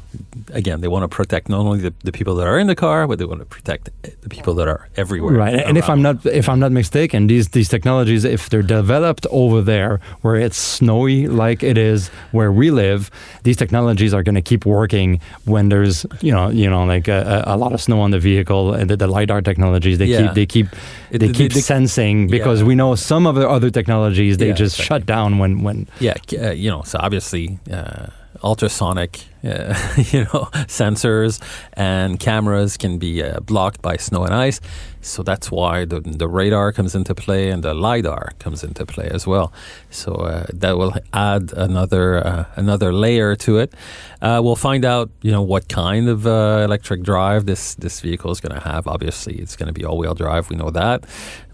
[0.53, 3.07] again, they want to protect not only the, the people that are in the car,
[3.09, 3.89] but they want to protect
[4.23, 5.35] the people that are everywhere.
[5.35, 9.27] Right, and if I'm not if I'm not mistaken, these these technologies, if they're developed
[9.31, 13.11] over there where it's snowy like it is where we live,
[13.45, 17.43] these technologies are going to keep working when there's you know you know like a,
[17.47, 20.27] a lot of snow on the vehicle and the, the lidar technologies they Yeah.
[20.27, 20.67] keep they keep
[21.11, 22.67] they the- keep the- sensing because Yeah.
[22.69, 24.87] we know some of the other technologies they Yeah, just exactly.
[25.01, 28.09] shut down when when Yeah, uh, you know, so obviously uh,
[28.45, 29.75] ultrasonic, uh,
[30.11, 31.41] you know, sensors
[31.75, 34.61] and cameras can be uh, blocked by snow and ice.
[35.01, 39.07] So that's why the, the radar comes into play and the lidar comes into play
[39.13, 39.53] as well.
[39.91, 43.75] So uh, that will add another uh, another layer to it.
[44.23, 48.31] Uh, we'll find out, you know, what kind of uh, electric drive this this vehicle
[48.31, 48.87] is going to have.
[48.87, 50.49] Obviously, it's going to be all-wheel drive.
[50.49, 51.05] We know that,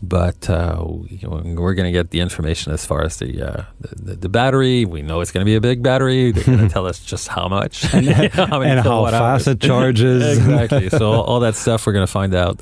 [0.01, 3.43] but uh, we- you know, we're going to get the information as far as the
[3.43, 4.85] uh, the, the, the battery.
[4.85, 6.31] We know it's going to be a big battery.
[6.31, 10.39] They're going to tell us just how much and, how and how fast it charges.
[10.39, 10.89] exactly.
[10.91, 12.61] So all, all that stuff we're going to find out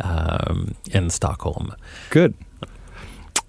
[0.00, 1.74] um, in Stockholm.
[2.10, 2.34] Good.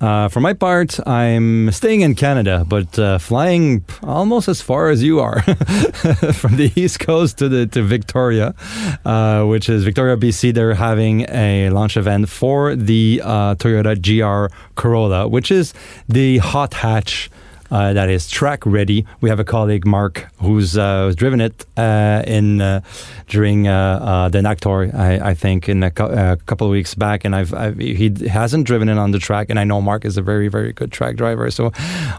[0.02, 5.04] Uh, for my part, I'm staying in Canada, but uh, flying almost as far as
[5.04, 8.56] you are from the East Coast to the to Victoria,
[9.04, 10.54] uh, which is Victoria, BC.
[10.54, 15.74] They're having a launch event for the uh, Toyota GR Corolla, which is
[16.08, 17.30] the hot hatch
[17.72, 19.06] uh, that is track ready.
[19.22, 22.82] We have a colleague, Mark, who's uh, driven it uh, in uh,
[23.28, 27.26] during uh, the NACTOR, I, I, think, in a, co- a, couple of weeks back,
[27.26, 30.18] and I've, I've, he hasn't driven it on the track, and I know Mark is
[30.18, 31.72] a very very good track driver, so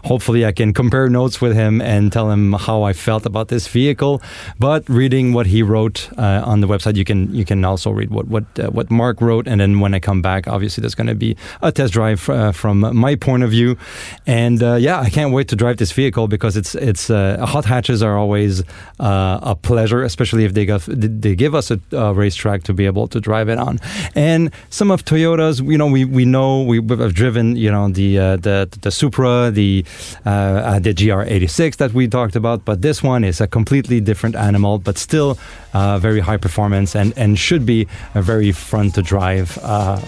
[0.05, 3.67] hopefully I can compare notes with him and tell him how I felt about this
[3.67, 4.21] vehicle.
[4.59, 8.27] But reading what he wrote on the website, you can you can also read what
[8.27, 11.35] what what Mark wrote, and then when I come back, obviously there's going to be
[11.61, 12.21] a test drive
[12.55, 13.77] from my point of view,
[14.25, 17.65] and yeah, I can't wait wait to drive this vehicle because it's it's uh, hot
[17.65, 18.53] hatches are always
[18.99, 20.85] uh, a pleasure, especially if they give,
[21.23, 23.79] they give us a, a, racetrack to be able to drive it on.
[24.13, 28.09] And some of Toyotas, you know, we, we know we have driven, you know, the
[28.19, 29.83] uh, the the Supra, the
[30.25, 34.35] uh, uh, the GR86 that we talked about, but this one is a completely different
[34.35, 35.37] animal, but still
[35.73, 39.49] uh, very high performance and and should be a very fun to drive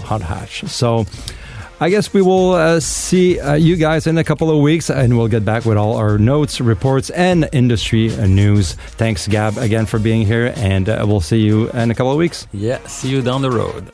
[0.09, 0.55] hot hatch.
[0.67, 1.05] So.
[1.83, 5.17] I guess we will uh, see uh, you guys in a couple of weeks and
[5.17, 8.75] we'll get back with all our notes, reports, and industry news.
[8.95, 12.17] Thanks, Gab, again for being here, and uh, we'll see you in a couple of
[12.17, 12.47] weeks.
[12.53, 13.89] Yeah, see you down the road.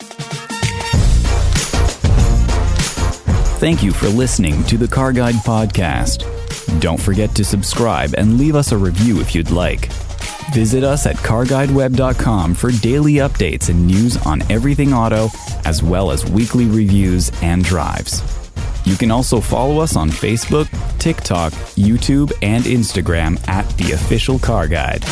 [3.58, 6.28] Thank you for listening to the Car Guide Podcast.
[6.80, 9.90] Don't forget to subscribe and leave us a review if you'd like.
[10.54, 15.30] Visit us at carguideweb.com for daily updates and news on everything auto,
[15.66, 18.24] as well as weekly reviews and drives.
[18.86, 24.68] You can also follow us on Facebook, TikTok, YouTube, and Instagram at The Official Car
[24.68, 25.04] Guide.